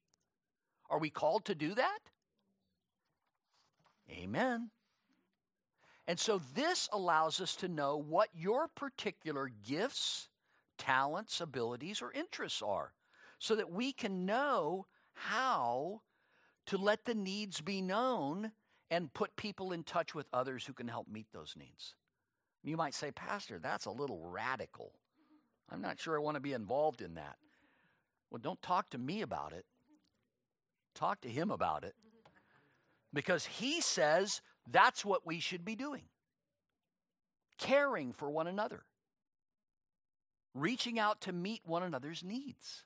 Are 0.90 0.98
we 0.98 1.08
called 1.08 1.46
to 1.46 1.54
do 1.54 1.74
that? 1.76 2.00
Amen. 4.10 4.68
And 6.06 6.20
so 6.20 6.42
this 6.54 6.90
allows 6.92 7.40
us 7.40 7.56
to 7.56 7.68
know 7.68 7.96
what 7.96 8.28
your 8.34 8.68
particular 8.68 9.50
gifts, 9.66 10.28
talents, 10.76 11.40
abilities, 11.40 12.02
or 12.02 12.12
interests 12.12 12.60
are 12.60 12.92
so 13.38 13.55
that 13.57 13.70
we 13.70 13.92
can 13.92 14.27
know 14.27 14.87
how 15.14 16.03
to 16.66 16.77
let 16.77 17.05
the 17.05 17.14
needs 17.14 17.61
be 17.61 17.81
known 17.81 18.53
and 18.90 19.12
put 19.12 19.37
people 19.37 19.72
in 19.72 19.83
touch 19.83 20.14
with 20.14 20.27
others 20.33 20.64
who 20.64 20.72
can 20.72 20.88
help 20.88 21.09
meet 21.09 21.27
those 21.33 21.55
needs. 21.57 21.94
You 22.64 22.77
might 22.77 22.94
say, 22.94 23.11
Pastor, 23.11 23.59
that's 23.59 23.87
a 23.87 23.90
little 23.90 24.20
radical. 24.24 24.92
I'm 25.70 25.81
not 25.81 26.01
sure 26.01 26.16
I 26.16 26.22
want 26.22 26.37
to 26.37 26.40
be 26.40 26.53
involved 26.53 27.03
in 27.03 27.14
that. 27.14 27.37
Well, 28.31 28.40
don't 28.42 28.61
talk 28.62 28.90
to 28.90 28.98
me 28.98 29.22
about 29.22 29.53
it. 29.53 29.64
Talk 30.94 31.20
to 31.22 31.29
him 31.29 31.51
about 31.51 31.85
it. 31.85 31.94
Because 33.12 33.46
he 33.46 33.81
says 33.81 34.42
that's 34.70 35.05
what 35.05 35.27
we 35.27 35.40
should 35.40 35.64
be 35.64 35.77
doing 35.77 36.05
caring 37.59 38.12
for 38.12 38.31
one 38.31 38.46
another, 38.46 38.85
reaching 40.55 40.98
out 40.98 41.20
to 41.22 41.33
meet 41.33 41.61
one 41.64 41.83
another's 41.83 42.22
needs. 42.22 42.85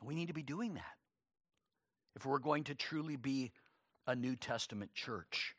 And 0.00 0.08
we 0.08 0.14
need 0.14 0.28
to 0.28 0.34
be 0.34 0.42
doing 0.42 0.74
that 0.74 0.96
if 2.16 2.26
we're 2.26 2.38
going 2.38 2.64
to 2.64 2.74
truly 2.74 3.16
be 3.16 3.52
a 4.06 4.14
New 4.14 4.34
Testament 4.36 4.94
church. 4.94 5.54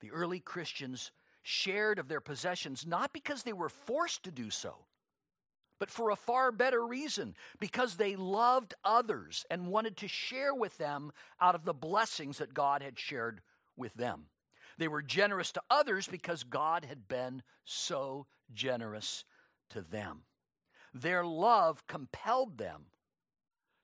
The 0.00 0.10
early 0.10 0.40
Christians 0.40 1.10
shared 1.42 1.98
of 1.98 2.08
their 2.08 2.20
possessions 2.20 2.86
not 2.86 3.12
because 3.12 3.42
they 3.42 3.52
were 3.52 3.68
forced 3.68 4.24
to 4.24 4.30
do 4.30 4.50
so, 4.50 4.74
but 5.78 5.90
for 5.90 6.10
a 6.10 6.16
far 6.16 6.50
better 6.50 6.84
reason 6.84 7.34
because 7.60 7.96
they 7.96 8.16
loved 8.16 8.74
others 8.84 9.46
and 9.50 9.68
wanted 9.68 9.96
to 9.98 10.08
share 10.08 10.54
with 10.54 10.76
them 10.78 11.12
out 11.40 11.54
of 11.54 11.64
the 11.64 11.74
blessings 11.74 12.38
that 12.38 12.54
God 12.54 12.82
had 12.82 12.98
shared 12.98 13.40
with 13.76 13.94
them. 13.94 14.26
They 14.78 14.88
were 14.88 15.02
generous 15.02 15.52
to 15.52 15.62
others 15.70 16.08
because 16.08 16.44
God 16.44 16.84
had 16.84 17.08
been 17.08 17.42
so 17.64 18.26
generous 18.52 19.24
to 19.70 19.82
them. 19.82 20.22
Their 20.94 21.24
love 21.24 21.86
compelled 21.86 22.58
them 22.58 22.86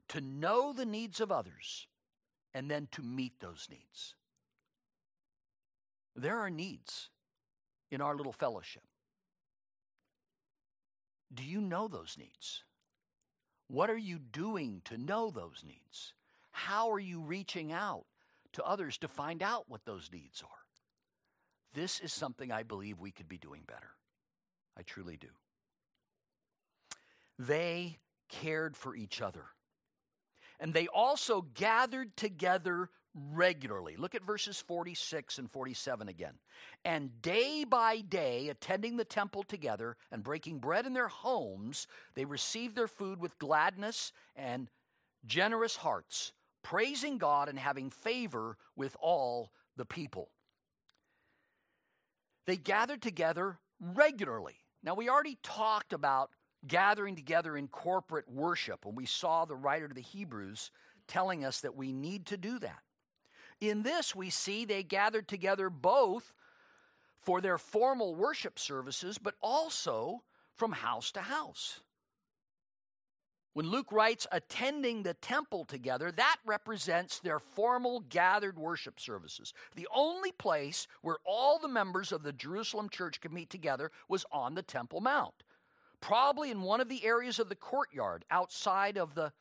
to 0.09 0.21
know 0.21 0.73
the 0.73 0.87
needs 0.87 1.21
of 1.21 1.33
others 1.33 1.87
and 2.53 2.71
then 2.71 2.88
to 2.93 3.03
meet 3.03 3.40
those 3.40 3.69
needs. 3.71 4.14
There 6.17 6.38
are 6.38 6.51
needs 6.51 7.11
in 7.90 8.01
our 8.01 8.17
little 8.17 8.33
fellowship. 8.33 8.85
Do 11.33 11.43
you 11.43 11.61
know 11.61 11.88
those 11.88 12.17
needs? 12.19 12.62
What 13.69 13.90
are 13.90 13.99
you 13.99 14.19
doing 14.19 14.83
to 14.85 14.99
know 14.99 15.31
those 15.31 15.64
needs? 15.67 16.14
How 16.53 16.93
are 16.93 17.01
you 17.01 17.21
reaching 17.21 17.73
out 17.73 18.05
to 18.53 18.62
others 18.62 18.99
to 18.99 19.09
find 19.09 19.43
out 19.43 19.64
what 19.69 19.85
those 19.85 20.11
needs 20.12 20.43
are? 20.43 20.49
This 21.73 21.99
is 21.99 22.12
something 22.12 22.53
I 22.53 22.62
believe 22.62 23.01
we 23.01 23.11
could 23.11 23.29
be 23.29 23.38
doing 23.38 23.62
better. 23.67 23.90
I 24.79 24.83
truly 24.83 25.17
do. 25.17 25.29
They 27.37 27.99
cared 28.29 28.77
for 28.77 28.95
each 28.95 29.21
other. 29.21 29.45
And 30.61 30.73
they 30.73 30.87
also 30.87 31.43
gathered 31.55 32.17
together 32.17 32.90
regularly. 33.14 33.97
Look 33.97 34.14
at 34.14 34.25
verses 34.25 34.61
46 34.61 35.38
and 35.38 35.51
47 35.51 36.09
again. 36.09 36.35
And 36.85 37.23
day 37.23 37.64
by 37.64 38.01
day, 38.01 38.49
attending 38.49 38.97
the 38.97 39.05
temple 39.05 39.45
together 39.45 39.97
and 40.11 40.25
breaking 40.25 40.59
bread 40.59 40.87
in 40.87 40.93
their 40.93 41.09
homes, 41.09 41.87
they 42.14 42.25
received 42.25 42.75
their 42.77 42.88
food 42.88 43.21
with 43.21 43.38
gladness 43.38 44.12
and 44.35 44.69
generous 45.27 45.77
hearts, 45.77 46.33
praising 46.62 47.19
God 47.19 47.49
and 47.49 47.59
having 47.59 47.90
favor 47.90 48.57
with 48.77 48.97
all 49.01 49.53
the 49.77 49.87
people. 49.87 50.31
They 52.47 52.57
gathered 52.57 53.01
together 53.01 53.59
regularly. 53.81 54.57
Now, 54.83 54.95
we 54.95 55.09
already 55.09 55.38
talked 55.43 55.93
about 55.93 56.31
gathering 56.66 57.16
together 57.16 57.57
in 57.57 57.68
corporate 57.68 58.29
worship 58.29 58.85
And 58.85 58.96
we 58.96 59.07
saw 59.07 59.44
the 59.44 59.57
writer 59.57 59.88
to 59.88 59.94
the 59.94 60.00
Hebrews 60.00 60.70
telling 61.07 61.44
us 61.44 61.61
that 61.61 61.77
we 61.77 61.92
need 61.92 62.27
to 62.27 62.37
do 62.37 62.59
that. 62.59 62.81
In 63.61 63.83
this, 63.83 64.14
we 64.14 64.31
see 64.31 64.64
they 64.64 64.83
gathered 64.83 65.29
together 65.29 65.70
both 65.70 66.35
for 67.20 67.40
their 67.40 67.59
formal 67.59 68.14
worship 68.14 68.59
services, 68.59 69.18
but 69.18 69.35
also 69.40 70.22
from 70.55 70.72
house 70.72 71.12
to 71.12 71.20
house. 71.20 71.81
When 73.55 73.70
Luke 73.70 73.92
writes 73.92 74.27
attending 74.33 75.05
the 75.05 75.14
temple 75.14 75.64
together, 75.64 76.11
that 76.11 76.37
represents 76.44 77.20
their 77.20 77.38
formal 77.38 78.00
gathered 78.00 78.59
worship 78.59 78.98
services. 78.98 79.55
The 79.77 79.87
only 79.94 80.33
place 80.33 80.88
where 81.03 81.18
all 81.24 81.61
the 81.61 81.68
members 81.68 82.11
of 82.11 82.24
the 82.24 82.33
Jerusalem 82.33 82.88
church 82.88 83.20
could 83.20 83.33
meet 83.33 83.50
together 83.50 83.92
was 84.09 84.27
on 84.33 84.57
the 84.57 84.62
Temple 84.62 85.00
Mount, 85.00 85.43
probably 86.05 86.51
in 86.51 86.61
one 86.61 86.83
of 86.83 86.90
the 86.90 87.03
areas 87.03 87.38
of 87.38 87.49
the 87.49 87.55
courtyard 87.55 88.27
outside 88.31 88.99
of 88.99 89.14
the 89.14 89.33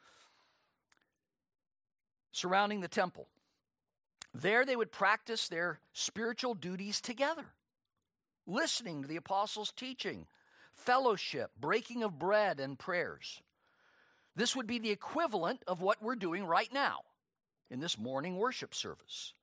surrounding 2.31 2.79
the 2.79 2.87
temple. 2.87 3.27
There 4.33 4.65
they 4.65 4.77
would 4.77 4.89
practice 4.89 5.49
their 5.49 5.79
spiritual 5.91 6.53
duties 6.53 7.01
together, 7.01 7.47
listening 8.47 9.01
to 9.01 9.09
the 9.09 9.17
apostles' 9.17 9.73
teaching, 9.75 10.25
fellowship, 10.73 11.51
breaking 11.59 12.01
of 12.01 12.17
bread, 12.17 12.61
and 12.61 12.79
prayers. 12.79 13.41
This 14.33 14.55
would 14.55 14.65
be 14.65 14.79
the 14.79 14.89
equivalent 14.91 15.63
of 15.67 15.81
what 15.81 16.01
we're 16.01 16.15
doing 16.15 16.45
right 16.45 16.71
now 16.71 17.01
in 17.69 17.81
this 17.81 17.99
morning 17.99 18.37
worship 18.37 18.73
service. 18.73 19.33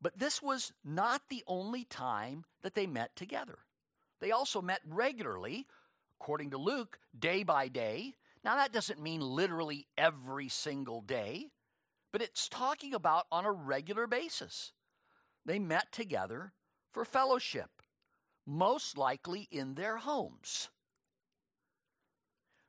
But 0.00 0.18
this 0.18 0.42
was 0.42 0.72
not 0.84 1.22
the 1.28 1.44
only 1.46 1.84
time 1.84 2.46
that 2.62 2.74
they 2.74 2.88
met 2.88 3.14
together. 3.14 3.58
They 4.22 4.30
also 4.30 4.62
met 4.62 4.80
regularly, 4.88 5.66
according 6.20 6.50
to 6.50 6.56
Luke, 6.56 7.00
day 7.18 7.42
by 7.42 7.66
day. 7.66 8.14
Now, 8.44 8.54
that 8.54 8.72
doesn't 8.72 9.02
mean 9.02 9.20
literally 9.20 9.88
every 9.98 10.48
single 10.48 11.00
day, 11.00 11.50
but 12.12 12.22
it's 12.22 12.48
talking 12.48 12.94
about 12.94 13.26
on 13.32 13.44
a 13.44 13.50
regular 13.50 14.06
basis. 14.06 14.72
They 15.44 15.58
met 15.58 15.90
together 15.90 16.52
for 16.92 17.04
fellowship, 17.04 17.82
most 18.46 18.96
likely 18.96 19.48
in 19.50 19.74
their 19.74 19.96
homes. 19.96 20.68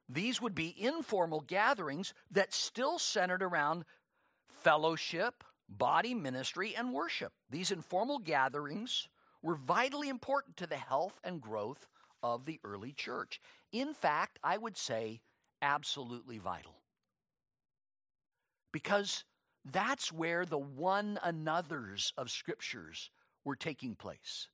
These 0.10 0.42
would 0.42 0.56
be 0.56 0.76
informal 0.76 1.42
gatherings 1.42 2.16
that 2.32 2.52
still 2.52 2.98
centered 2.98 3.44
around 3.44 3.86
fellowship, 4.48 5.44
body 5.70 6.16
ministry, 6.16 6.76
and 6.76 6.92
worship. 6.92 7.32
These 7.48 7.70
informal 7.70 8.18
gatherings 8.18 9.08
were 9.44 9.56
vitally 9.56 10.10
important 10.10 10.58
to 10.58 10.66
the 10.66 10.78
health 10.78 11.20
and 11.24 11.42
growth 11.42 11.86
of 12.24 12.46
the 12.46 12.60
early 12.64 12.94
church. 12.94 13.42
In 13.72 13.94
fact, 13.94 14.40
I 14.44 14.58
would 14.58 14.78
say 14.78 15.22
absolutely 15.62 16.38
vital. 16.40 16.82
Because 18.72 19.26
that's 19.66 20.12
where 20.12 20.46
the 20.46 20.58
one 20.58 21.20
another's 21.22 22.14
of 22.18 22.32
scriptures 22.32 23.12
were 23.44 23.56
taking 23.56 23.96
place. 23.96 24.48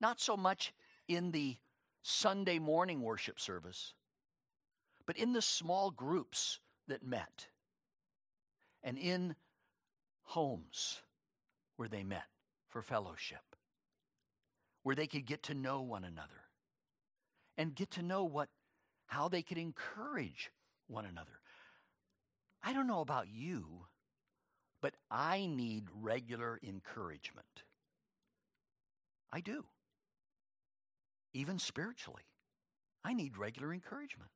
Not 0.00 0.20
so 0.20 0.36
much 0.36 0.72
in 1.08 1.32
the 1.32 1.56
Sunday 2.02 2.58
morning 2.58 3.02
worship 3.02 3.40
service, 3.40 3.94
but 5.06 5.16
in 5.16 5.32
the 5.32 5.42
small 5.42 5.90
groups 5.90 6.60
that 6.86 7.04
met 7.04 7.48
and 8.82 8.98
in 8.98 9.34
homes 10.22 11.00
where 11.76 11.88
they 11.88 12.04
met 12.04 12.24
for 12.74 12.82
fellowship, 12.82 13.54
where 14.82 14.96
they 14.96 15.06
could 15.06 15.24
get 15.24 15.44
to 15.44 15.54
know 15.54 15.80
one 15.80 16.02
another 16.02 16.42
and 17.56 17.72
get 17.72 17.92
to 17.92 18.02
know 18.02 18.24
what 18.24 18.48
how 19.06 19.28
they 19.28 19.42
could 19.42 19.58
encourage 19.58 20.50
one 20.88 21.06
another. 21.06 21.38
I 22.64 22.72
don't 22.72 22.88
know 22.88 23.00
about 23.00 23.28
you, 23.28 23.86
but 24.82 24.94
I 25.08 25.46
need 25.46 25.84
regular 25.94 26.58
encouragement. 26.64 27.62
I 29.32 29.40
do 29.40 29.64
even 31.32 31.60
spiritually. 31.60 32.24
I 33.04 33.14
need 33.14 33.38
regular 33.38 33.72
encouragement. 33.72 34.30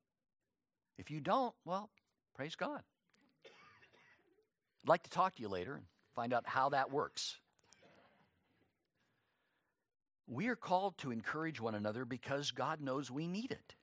If 0.97 1.11
you 1.11 1.19
don't, 1.19 1.53
well, 1.65 1.89
praise 2.35 2.55
God. 2.55 2.83
I'd 4.83 4.87
like 4.87 5.03
to 5.03 5.09
talk 5.09 5.35
to 5.35 5.41
you 5.41 5.49
later 5.49 5.75
and 5.75 5.85
find 6.15 6.33
out 6.33 6.47
how 6.47 6.69
that 6.69 6.89
works. 6.89 7.37
We 10.29 10.47
are 10.47 10.55
called 10.55 10.97
to 10.99 11.11
encourage 11.11 11.59
one 11.59 11.73
another 11.73 12.05
because 12.05 12.51
God 12.51 12.81
knows 12.81 13.09
we 13.09 13.27
need 13.27 13.51
it. 13.51 13.75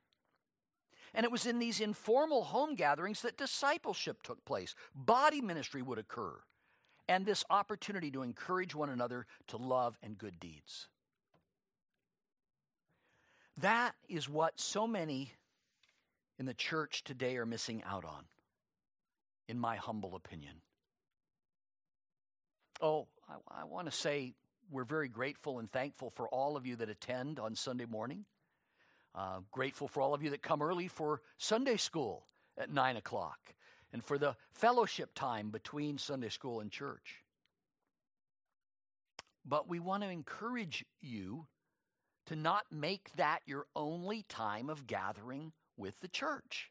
And 1.12 1.24
it 1.24 1.32
was 1.32 1.44
in 1.44 1.58
these 1.58 1.80
informal 1.80 2.44
home 2.44 2.76
gatherings 2.76 3.22
that 3.22 3.36
discipleship 3.36 4.22
took 4.22 4.44
place, 4.44 4.76
body 4.94 5.40
ministry 5.40 5.82
would 5.82 5.98
occur, 5.98 6.34
and 7.08 7.26
this 7.26 7.42
opportunity 7.50 8.12
to 8.12 8.22
encourage 8.22 8.74
one 8.74 8.90
another 8.90 9.26
to 9.48 9.56
love 9.56 9.98
and 10.02 10.16
good 10.16 10.38
deeds. 10.38 10.86
That 13.60 13.94
is 14.08 14.28
what 14.28 14.60
so 14.60 14.86
many 14.86 15.32
in 16.38 16.46
the 16.46 16.54
church 16.54 17.02
today 17.02 17.38
are 17.38 17.46
missing 17.46 17.82
out 17.84 18.04
on, 18.04 18.24
in 19.48 19.58
my 19.58 19.76
humble 19.76 20.14
opinion. 20.14 20.56
Oh, 22.80 23.08
I, 23.28 23.62
I 23.62 23.64
want 23.64 23.90
to 23.90 23.92
say 23.92 24.34
we're 24.70 24.84
very 24.84 25.08
grateful 25.08 25.58
and 25.58 25.70
thankful 25.70 26.10
for 26.10 26.28
all 26.28 26.56
of 26.56 26.66
you 26.66 26.76
that 26.76 26.88
attend 26.88 27.38
on 27.38 27.54
Sunday 27.54 27.86
morning. 27.86 28.24
Uh, 29.14 29.40
grateful 29.50 29.88
for 29.88 30.00
all 30.02 30.14
of 30.14 30.22
you 30.22 30.30
that 30.30 30.42
come 30.42 30.60
early 30.60 30.88
for 30.88 31.22
Sunday 31.38 31.76
school 31.76 32.26
at 32.58 32.70
9 32.70 32.96
o'clock 32.96 33.54
and 33.92 34.04
for 34.04 34.18
the 34.18 34.36
fellowship 34.52 35.14
time 35.14 35.50
between 35.50 35.96
Sunday 35.96 36.28
school 36.28 36.60
and 36.60 36.70
church. 36.70 37.22
But 39.44 39.68
we 39.68 39.78
want 39.78 40.02
to 40.02 40.10
encourage 40.10 40.84
you 41.00 41.46
to 42.26 42.36
not 42.36 42.64
make 42.70 43.10
that 43.16 43.40
your 43.46 43.66
only 43.74 44.24
time 44.28 44.68
of 44.68 44.86
gathering 44.86 45.52
with 45.76 45.98
the 46.00 46.08
church. 46.08 46.70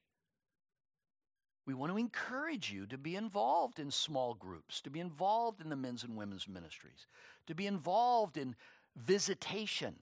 We 1.65 1.73
want 1.73 1.91
to 1.91 1.97
encourage 1.97 2.71
you 2.71 2.85
to 2.87 2.97
be 2.97 3.15
involved 3.15 3.79
in 3.79 3.89
small 3.89 4.35
groups, 4.35 4.81
to 4.81 4.91
be 4.91 4.99
involved 4.99 5.61
in 5.61 5.69
the 5.69 5.75
men's 5.75 6.03
and 6.03 6.15
women's 6.15 6.47
ministries, 6.47 7.07
to 7.47 7.55
be 7.55 7.65
involved 7.65 8.37
in 8.37 8.55
visitation, 8.95 9.95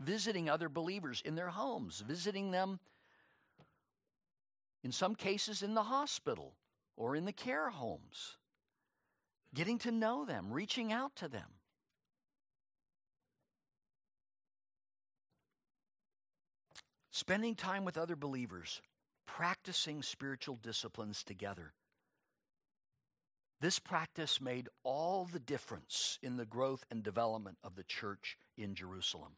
visiting 0.00 0.48
other 0.48 0.68
believers 0.70 1.22
in 1.24 1.34
their 1.34 1.50
homes, 1.50 2.02
visiting 2.06 2.50
them 2.50 2.80
in 4.82 4.92
some 4.92 5.14
cases 5.14 5.62
in 5.62 5.74
the 5.74 5.82
hospital 5.82 6.54
or 6.96 7.14
in 7.14 7.26
the 7.26 7.32
care 7.32 7.68
homes, 7.68 8.38
getting 9.52 9.78
to 9.78 9.90
know 9.90 10.24
them, 10.24 10.50
reaching 10.50 10.92
out 10.92 11.14
to 11.16 11.28
them. 11.28 11.48
Spending 17.10 17.54
time 17.54 17.84
with 17.84 17.98
other 17.98 18.14
believers, 18.16 18.80
practicing 19.26 20.02
spiritual 20.02 20.56
disciplines 20.56 21.22
together. 21.22 21.72
This 23.60 23.78
practice 23.78 24.40
made 24.40 24.68
all 24.84 25.24
the 25.24 25.38
difference 25.38 26.18
in 26.22 26.36
the 26.36 26.44
growth 26.44 26.84
and 26.90 27.02
development 27.02 27.58
of 27.64 27.74
the 27.74 27.84
church 27.84 28.36
in 28.56 28.74
Jerusalem. 28.74 29.32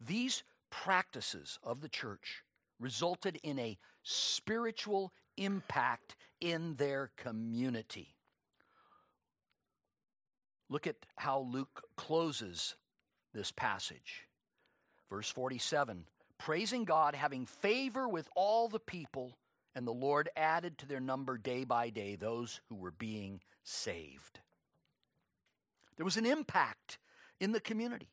These 0.00 0.42
practices 0.70 1.58
of 1.62 1.80
the 1.80 1.88
church 1.88 2.42
resulted 2.78 3.38
in 3.42 3.58
a 3.58 3.78
spiritual 4.02 5.12
impact 5.36 6.16
in 6.40 6.74
their 6.74 7.10
community. 7.16 8.14
Look 10.68 10.86
at 10.86 10.96
how 11.16 11.40
Luke 11.40 11.82
closes 11.96 12.76
this 13.32 13.52
passage. 13.52 14.26
Verse 15.08 15.30
47 15.30 16.04
praising 16.38 16.84
God, 16.84 17.14
having 17.14 17.46
favor 17.46 18.08
with 18.08 18.28
all 18.34 18.68
the 18.68 18.80
people, 18.80 19.36
and 19.74 19.86
the 19.86 19.92
Lord 19.92 20.28
added 20.36 20.78
to 20.78 20.86
their 20.86 21.00
number 21.00 21.38
day 21.38 21.64
by 21.64 21.90
day 21.90 22.16
those 22.16 22.60
who 22.68 22.74
were 22.74 22.90
being 22.90 23.40
saved. 23.62 24.40
There 25.96 26.04
was 26.04 26.16
an 26.16 26.26
impact 26.26 26.98
in 27.40 27.52
the 27.52 27.60
community. 27.60 28.08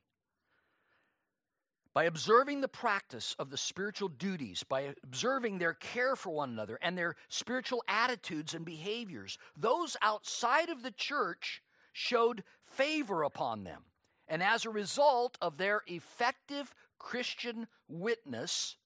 by 1.93 2.05
observing 2.05 2.62
the 2.62 2.68
practice 2.68 3.36
of 3.39 3.49
the 3.49 3.57
spiritual 3.57 4.07
duties, 4.07 4.64
by 4.64 4.93
observing 5.03 5.57
their 5.57 5.74
care 5.74 6.16
for 6.16 6.30
one 6.30 6.49
another 6.49 6.80
and 6.82 6.97
their 6.97 7.16
spiritual 7.28 7.84
attitudes 7.88 8.53
and 8.53 8.64
behaviors, 8.64 9.38
those 9.57 9.97
outside 10.01 10.70
of 10.70 10.84
the 10.84 10.91
church 10.91 11.62
showed 11.91 12.43
favor 12.64 13.24
upon 13.24 13.64
them. 13.64 13.82
And 14.28 14.43
as 14.43 14.64
a 14.64 14.70
result 14.70 15.38
of 15.41 15.57
their 15.57 15.82
effective 15.88 16.74
Christian 16.99 17.68
witness, 17.88 18.78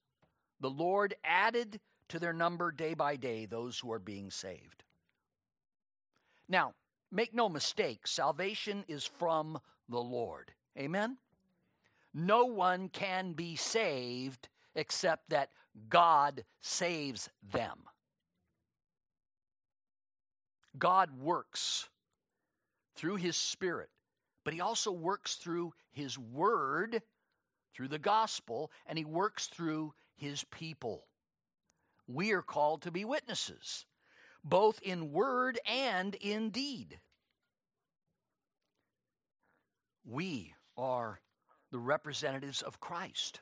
the 0.62 0.70
Lord 0.70 1.14
added 1.24 1.82
to 2.14 2.20
their 2.20 2.32
number 2.32 2.72
day 2.72 2.94
by 2.94 3.16
day 3.16 3.48
those 3.48 3.80
who 3.80 3.92
are 3.92 3.98
being 3.98 4.30
saved. 4.30 4.84
Now, 6.48 6.76
make 7.12 7.34
no 7.34 7.50
mistake, 7.50 8.06
salvation 8.06 8.86
is 8.88 9.04
from 9.04 9.60
the 9.90 9.98
Lord. 9.98 10.52
Amen? 10.78 11.18
No 12.14 12.46
one 12.46 12.90
can 12.90 13.34
be 13.34 13.56
saved 13.56 14.48
except 14.76 15.32
that 15.32 15.50
God 15.90 16.46
saves 16.62 17.32
them. 17.52 17.80
God 20.78 21.20
works 21.20 21.90
through 22.96 23.16
His 23.16 23.36
Spirit, 23.36 23.90
but 24.44 24.54
He 24.54 24.62
also 24.62 24.92
works 24.92 25.34
through 25.34 25.74
His 25.90 26.20
Word, 26.20 27.02
through 27.74 27.88
the 27.88 27.98
gospel, 27.98 28.70
and 28.86 29.00
He 29.00 29.04
works 29.04 29.48
through 29.48 29.96
His 30.16 30.44
people. 30.52 31.06
We 32.08 32.32
are 32.32 32.42
called 32.42 32.82
to 32.84 32.92
be 32.92 33.06
witnesses, 33.06 33.86
both 34.44 34.82
in 34.82 35.12
word 35.12 35.60
and 35.66 36.16
in 36.16 36.50
deed. 36.50 37.00
We 40.06 40.54
are 40.78 41.22
the 41.72 41.80
representatives 41.80 42.62
of 42.62 42.80
Christ 42.80 43.40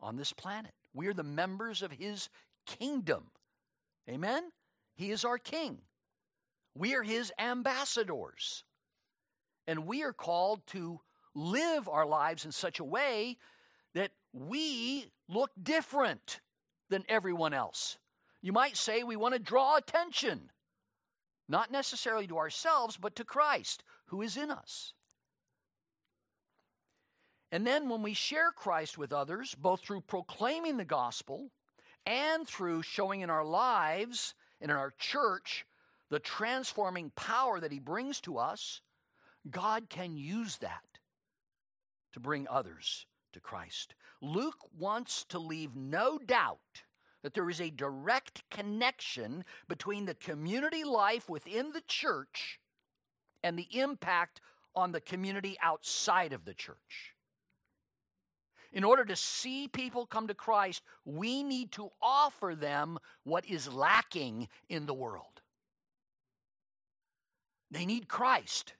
on 0.00 0.16
this 0.16 0.32
planet. 0.32 0.72
We 0.94 1.08
are 1.08 1.14
the 1.14 1.22
members 1.24 1.82
of 1.82 1.92
His 1.92 2.28
kingdom. 2.66 3.30
Amen? 4.08 4.50
He 4.94 5.10
is 5.10 5.24
our 5.24 5.38
king. 5.38 5.78
We 6.74 6.94
are 6.94 7.02
His 7.02 7.32
ambassadors. 7.38 8.64
And 9.66 9.86
we 9.86 10.02
are 10.04 10.12
called 10.12 10.66
to 10.68 11.00
live 11.34 11.88
our 11.88 12.06
lives 12.06 12.44
in 12.44 12.52
such 12.52 12.78
a 12.80 12.84
way 12.84 13.36
that 13.94 14.12
we 14.32 15.10
look 15.28 15.50
different 15.60 16.40
than 16.88 17.04
everyone 17.08 17.54
else. 17.54 17.98
You 18.40 18.52
might 18.52 18.76
say 18.76 19.02
we 19.02 19.16
want 19.16 19.34
to 19.34 19.40
draw 19.40 19.76
attention, 19.76 20.50
not 21.48 21.70
necessarily 21.70 22.26
to 22.28 22.38
ourselves, 22.38 22.96
but 22.96 23.16
to 23.16 23.24
Christ 23.24 23.82
who 24.06 24.22
is 24.22 24.36
in 24.36 24.50
us. 24.50 24.94
And 27.50 27.66
then 27.66 27.88
when 27.88 28.02
we 28.02 28.14
share 28.14 28.52
Christ 28.52 28.98
with 28.98 29.12
others, 29.12 29.54
both 29.54 29.80
through 29.80 30.02
proclaiming 30.02 30.76
the 30.76 30.84
gospel 30.84 31.50
and 32.04 32.46
through 32.46 32.82
showing 32.82 33.22
in 33.22 33.30
our 33.30 33.44
lives 33.44 34.34
and 34.60 34.70
in 34.70 34.76
our 34.76 34.92
church 34.98 35.64
the 36.10 36.18
transforming 36.18 37.10
power 37.16 37.60
that 37.60 37.72
He 37.72 37.78
brings 37.78 38.20
to 38.22 38.38
us, 38.38 38.80
God 39.50 39.88
can 39.88 40.16
use 40.16 40.58
that 40.58 40.84
to 42.12 42.20
bring 42.20 42.46
others 42.48 43.06
to 43.32 43.40
Christ. 43.40 43.94
Luke 44.20 44.68
wants 44.78 45.24
to 45.28 45.38
leave 45.38 45.76
no 45.76 46.18
doubt 46.18 46.58
that 47.22 47.34
there 47.34 47.50
is 47.50 47.60
a 47.60 47.70
direct 47.70 48.48
connection 48.50 49.44
between 49.68 50.06
the 50.06 50.14
community 50.14 50.84
life 50.84 51.28
within 51.28 51.72
the 51.72 51.82
church 51.86 52.58
and 53.42 53.58
the 53.58 53.68
impact 53.70 54.40
on 54.74 54.92
the 54.92 55.00
community 55.00 55.56
outside 55.62 56.32
of 56.32 56.44
the 56.44 56.54
church. 56.54 57.14
In 58.72 58.84
order 58.84 59.04
to 59.04 59.16
see 59.16 59.66
people 59.66 60.06
come 60.06 60.26
to 60.28 60.34
Christ, 60.34 60.82
we 61.04 61.42
need 61.42 61.72
to 61.72 61.90
offer 62.02 62.54
them 62.54 62.98
what 63.24 63.46
is 63.46 63.72
lacking 63.72 64.48
in 64.68 64.86
the 64.86 64.94
world. 64.94 65.40
They 67.70 67.86
need 67.86 68.08
Christ. 68.08 68.74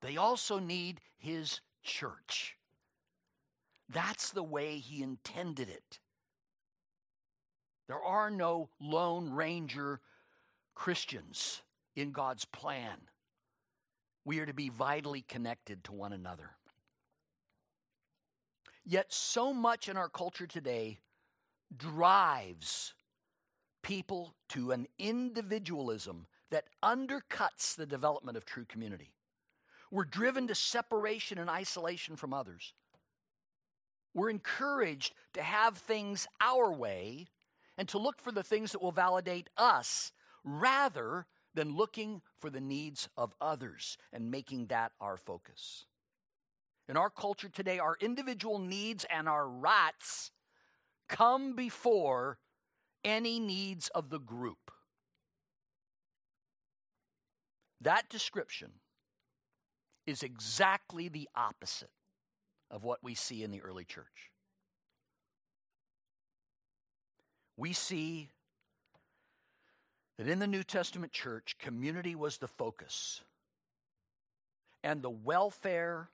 They 0.00 0.16
also 0.16 0.58
need 0.58 1.00
His 1.18 1.60
church. 1.82 2.56
That's 3.92 4.30
the 4.30 4.42
way 4.42 4.78
He 4.78 5.02
intended 5.02 5.68
it. 5.68 5.98
There 7.88 8.02
are 8.02 8.30
no 8.30 8.68
Lone 8.80 9.32
Ranger 9.32 10.00
Christians 10.74 11.62
in 11.96 12.12
God's 12.12 12.44
plan. 12.44 12.96
We 14.24 14.38
are 14.38 14.46
to 14.46 14.54
be 14.54 14.68
vitally 14.68 15.22
connected 15.22 15.82
to 15.84 15.92
one 15.92 16.12
another. 16.12 16.50
Yet, 18.84 19.12
so 19.12 19.52
much 19.52 19.88
in 19.88 19.96
our 19.96 20.08
culture 20.08 20.46
today 20.46 20.98
drives 21.76 22.94
people 23.82 24.34
to 24.50 24.72
an 24.72 24.86
individualism 24.98 26.26
that 26.50 26.64
undercuts 26.82 27.74
the 27.74 27.86
development 27.86 28.36
of 28.36 28.44
true 28.44 28.64
community. 28.64 29.12
We're 29.90 30.04
driven 30.04 30.46
to 30.48 30.54
separation 30.54 31.38
and 31.38 31.50
isolation 31.50 32.16
from 32.16 32.32
others. 32.32 32.74
We're 34.14 34.30
encouraged 34.30 35.14
to 35.34 35.42
have 35.42 35.76
things 35.76 36.26
our 36.40 36.72
way 36.72 37.28
and 37.78 37.88
to 37.88 37.98
look 37.98 38.20
for 38.20 38.32
the 38.32 38.42
things 38.42 38.72
that 38.72 38.82
will 38.82 38.92
validate 38.92 39.48
us 39.56 40.12
rather 40.44 41.26
than 41.54 41.76
looking 41.76 42.22
for 42.38 42.50
the 42.50 42.60
needs 42.60 43.08
of 43.16 43.34
others 43.40 43.96
and 44.12 44.30
making 44.30 44.66
that 44.66 44.92
our 45.00 45.16
focus. 45.16 45.86
In 46.88 46.96
our 46.96 47.10
culture 47.10 47.48
today, 47.48 47.78
our 47.78 47.96
individual 48.00 48.58
needs 48.58 49.06
and 49.08 49.28
our 49.28 49.48
rights 49.48 50.32
come 51.08 51.54
before 51.54 52.38
any 53.04 53.38
needs 53.38 53.88
of 53.94 54.10
the 54.10 54.18
group. 54.18 54.70
That 57.80 58.08
description 58.08 58.72
is 60.06 60.22
exactly 60.22 61.08
the 61.08 61.28
opposite 61.34 61.90
of 62.70 62.84
what 62.84 63.02
we 63.02 63.14
see 63.14 63.42
in 63.42 63.50
the 63.50 63.62
early 63.62 63.84
church. 63.84 64.30
We 67.56 67.72
see 67.72 68.30
that 70.16 70.28
in 70.28 70.38
the 70.38 70.46
New 70.46 70.62
Testament 70.62 71.12
church, 71.12 71.56
community 71.58 72.14
was 72.14 72.38
the 72.38 72.48
focus, 72.48 73.22
and 74.82 75.02
the 75.02 75.10
welfare 75.10 76.08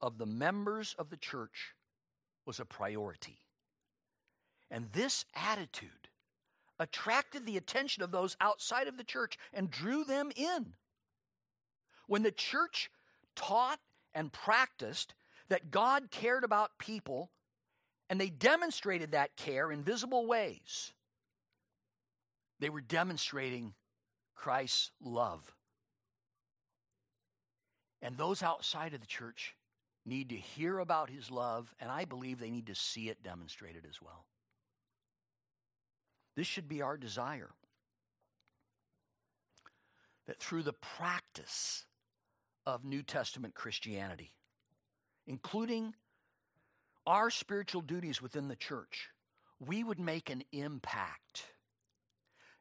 of 0.00 0.18
the 0.18 0.26
members 0.26 0.94
of 0.98 1.10
the 1.10 1.16
church 1.16 1.74
was 2.46 2.60
a 2.60 2.64
priority. 2.64 3.38
And 4.70 4.86
this 4.92 5.24
attitude 5.34 5.90
attracted 6.78 7.44
the 7.44 7.56
attention 7.56 8.02
of 8.02 8.10
those 8.10 8.36
outside 8.40 8.88
of 8.88 8.96
the 8.96 9.04
church 9.04 9.36
and 9.52 9.70
drew 9.70 10.04
them 10.04 10.30
in. 10.34 10.74
When 12.06 12.22
the 12.22 12.32
church 12.32 12.90
taught 13.36 13.78
and 14.14 14.32
practiced 14.32 15.14
that 15.50 15.70
God 15.70 16.10
cared 16.10 16.44
about 16.44 16.78
people 16.78 17.30
and 18.08 18.20
they 18.20 18.30
demonstrated 18.30 19.12
that 19.12 19.36
care 19.36 19.70
in 19.70 19.82
visible 19.82 20.26
ways, 20.26 20.92
they 22.58 22.70
were 22.70 22.80
demonstrating 22.80 23.74
Christ's 24.34 24.90
love. 25.02 25.54
And 28.02 28.16
those 28.16 28.42
outside 28.42 28.94
of 28.94 29.00
the 29.00 29.06
church 29.06 29.54
need 30.06 30.30
to 30.30 30.36
hear 30.36 30.78
about 30.78 31.10
his 31.10 31.30
love, 31.30 31.74
and 31.78 31.90
I 31.90 32.04
believe 32.04 32.40
they 32.40 32.50
need 32.50 32.66
to 32.68 32.74
see 32.74 33.10
it 33.10 33.22
demonstrated 33.22 33.84
as 33.88 34.00
well. 34.00 34.24
This 36.36 36.46
should 36.46 36.68
be 36.68 36.80
our 36.80 36.96
desire 36.96 37.50
that 40.26 40.38
through 40.38 40.62
the 40.62 40.72
practice 40.72 41.84
of 42.64 42.84
New 42.84 43.02
Testament 43.02 43.54
Christianity, 43.54 44.32
including 45.30 45.94
our 47.06 47.30
spiritual 47.30 47.82
duties 47.82 48.20
within 48.20 48.48
the 48.48 48.56
church, 48.56 49.10
we 49.64 49.84
would 49.84 50.00
make 50.00 50.28
an 50.28 50.42
impact 50.50 51.44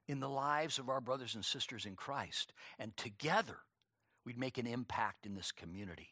in 0.08 0.20
the 0.20 0.30
lives 0.30 0.78
of 0.78 0.88
our 0.88 1.02
brothers 1.02 1.34
and 1.34 1.44
sisters 1.44 1.88
in 1.88 1.96
Christ. 1.96 2.54
And 2.78 2.96
together, 2.96 3.58
we'd 4.24 4.38
make 4.38 4.60
an 4.60 4.68
impact 4.68 5.26
in 5.26 5.34
this 5.34 5.52
community 5.52 6.10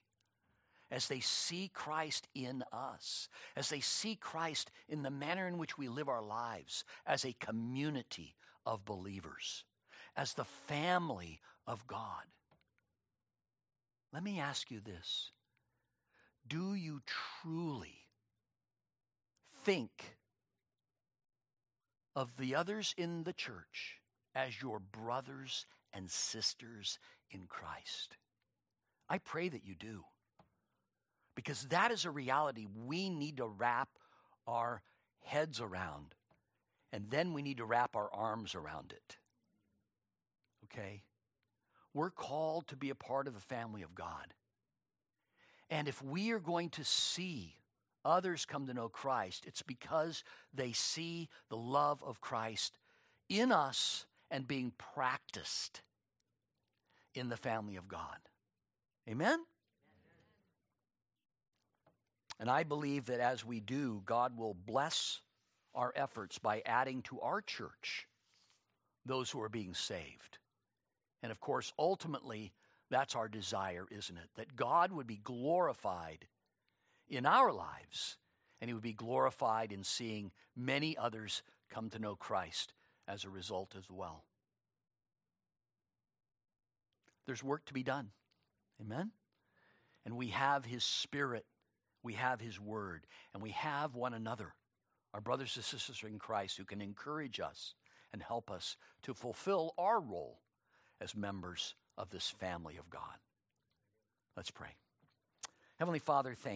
as 0.89 1.07
they 1.07 1.19
see 1.19 1.69
Christ 1.71 2.27
in 2.33 2.63
us, 2.73 3.29
as 3.55 3.69
they 3.69 3.79
see 3.79 4.15
Christ 4.15 4.71
in 4.89 5.03
the 5.03 5.11
manner 5.11 5.47
in 5.47 5.59
which 5.59 5.77
we 5.77 5.87
live 5.87 6.09
our 6.09 6.23
lives 6.23 6.83
as 7.05 7.23
a 7.23 7.35
community 7.39 8.35
of 8.65 8.83
believers, 8.83 9.63
as 10.15 10.33
the 10.33 10.45
family 10.45 11.39
of 11.67 11.85
God. 11.85 12.23
Let 14.11 14.23
me 14.23 14.39
ask 14.39 14.71
you 14.71 14.79
this 14.79 15.29
Do 16.47 16.73
you 16.73 17.01
truly 17.41 18.07
think 19.63 20.17
of 22.15 22.37
the 22.37 22.55
others 22.55 22.93
in 22.97 23.23
the 23.23 23.33
church 23.33 23.99
as 24.33 24.61
your 24.61 24.79
brothers 24.79 25.65
and 25.93 26.09
sisters 26.09 26.99
in 27.29 27.47
Christ? 27.47 28.17
I 29.09 29.17
pray 29.17 29.49
that 29.49 29.65
you 29.65 29.75
do. 29.75 30.03
Because 31.35 31.63
that 31.67 31.91
is 31.91 32.05
a 32.05 32.11
reality 32.11 32.65
we 32.85 33.09
need 33.09 33.37
to 33.37 33.45
wrap 33.45 33.89
our 34.47 34.81
heads 35.23 35.59
around. 35.61 36.15
And 36.91 37.09
then 37.09 37.33
we 37.33 37.41
need 37.41 37.57
to 37.57 37.65
wrap 37.65 37.95
our 37.95 38.11
arms 38.13 38.55
around 38.55 38.91
it. 38.91 39.17
Okay? 40.63 41.03
We're 41.93 42.09
called 42.09 42.67
to 42.67 42.75
be 42.75 42.89
a 42.89 42.95
part 42.95 43.27
of 43.27 43.33
the 43.33 43.39
family 43.39 43.81
of 43.81 43.93
God. 43.93 44.33
And 45.69 45.87
if 45.87 46.01
we 46.01 46.31
are 46.31 46.39
going 46.39 46.69
to 46.71 46.83
see 46.83 47.55
others 48.05 48.45
come 48.45 48.67
to 48.67 48.73
know 48.73 48.89
Christ, 48.89 49.45
it's 49.45 49.61
because 49.61 50.23
they 50.53 50.71
see 50.71 51.29
the 51.49 51.57
love 51.57 52.03
of 52.03 52.21
Christ 52.21 52.77
in 53.29 53.51
us 53.51 54.05
and 54.31 54.47
being 54.47 54.71
practiced 54.77 55.81
in 57.13 57.29
the 57.29 57.37
family 57.37 57.75
of 57.75 57.87
God. 57.87 58.17
Amen? 59.09 59.39
And 62.39 62.49
I 62.49 62.63
believe 62.63 63.07
that 63.07 63.19
as 63.19 63.45
we 63.45 63.59
do, 63.59 64.03
God 64.05 64.37
will 64.37 64.53
bless 64.53 65.21
our 65.73 65.91
efforts 65.95 66.37
by 66.37 66.61
adding 66.65 67.01
to 67.03 67.19
our 67.21 67.41
church 67.41 68.07
those 69.05 69.31
who 69.31 69.41
are 69.41 69.49
being 69.49 69.73
saved. 69.73 70.37
And 71.23 71.31
of 71.31 71.39
course, 71.39 71.73
ultimately, 71.79 72.51
that's 72.89 73.15
our 73.15 73.27
desire, 73.27 73.85
isn't 73.91 74.17
it? 74.17 74.29
That 74.35 74.55
God 74.55 74.91
would 74.91 75.07
be 75.07 75.19
glorified 75.23 76.27
in 77.09 77.25
our 77.25 77.51
lives, 77.51 78.17
and 78.61 78.69
He 78.69 78.73
would 78.73 78.83
be 78.83 78.93
glorified 78.93 79.71
in 79.71 79.83
seeing 79.83 80.31
many 80.55 80.97
others 80.97 81.43
come 81.69 81.89
to 81.89 81.99
know 81.99 82.15
Christ 82.15 82.73
as 83.07 83.23
a 83.23 83.29
result 83.29 83.75
as 83.77 83.89
well. 83.89 84.23
There's 87.25 87.43
work 87.43 87.65
to 87.65 87.73
be 87.73 87.83
done. 87.83 88.11
Amen? 88.81 89.11
And 90.05 90.15
we 90.15 90.27
have 90.27 90.65
His 90.65 90.83
Spirit, 90.83 91.45
we 92.03 92.13
have 92.13 92.39
His 92.39 92.59
Word, 92.59 93.05
and 93.33 93.43
we 93.43 93.51
have 93.51 93.95
one 93.95 94.13
another, 94.13 94.53
our 95.13 95.21
brothers 95.21 95.55
and 95.55 95.65
sisters 95.65 96.03
in 96.07 96.19
Christ, 96.19 96.57
who 96.57 96.63
can 96.63 96.81
encourage 96.81 97.39
us 97.39 97.73
and 98.13 98.23
help 98.23 98.49
us 98.49 98.77
to 99.03 99.13
fulfill 99.13 99.73
our 99.77 99.99
role 99.99 100.39
as 101.01 101.15
members 101.15 101.75
of 101.97 102.09
this 102.09 102.29
family 102.29 102.77
of 102.77 102.89
God. 102.89 103.01
Let's 104.35 104.51
pray. 104.51 104.75
Heavenly 105.79 105.99
Father, 105.99 106.33
thank 106.33 106.55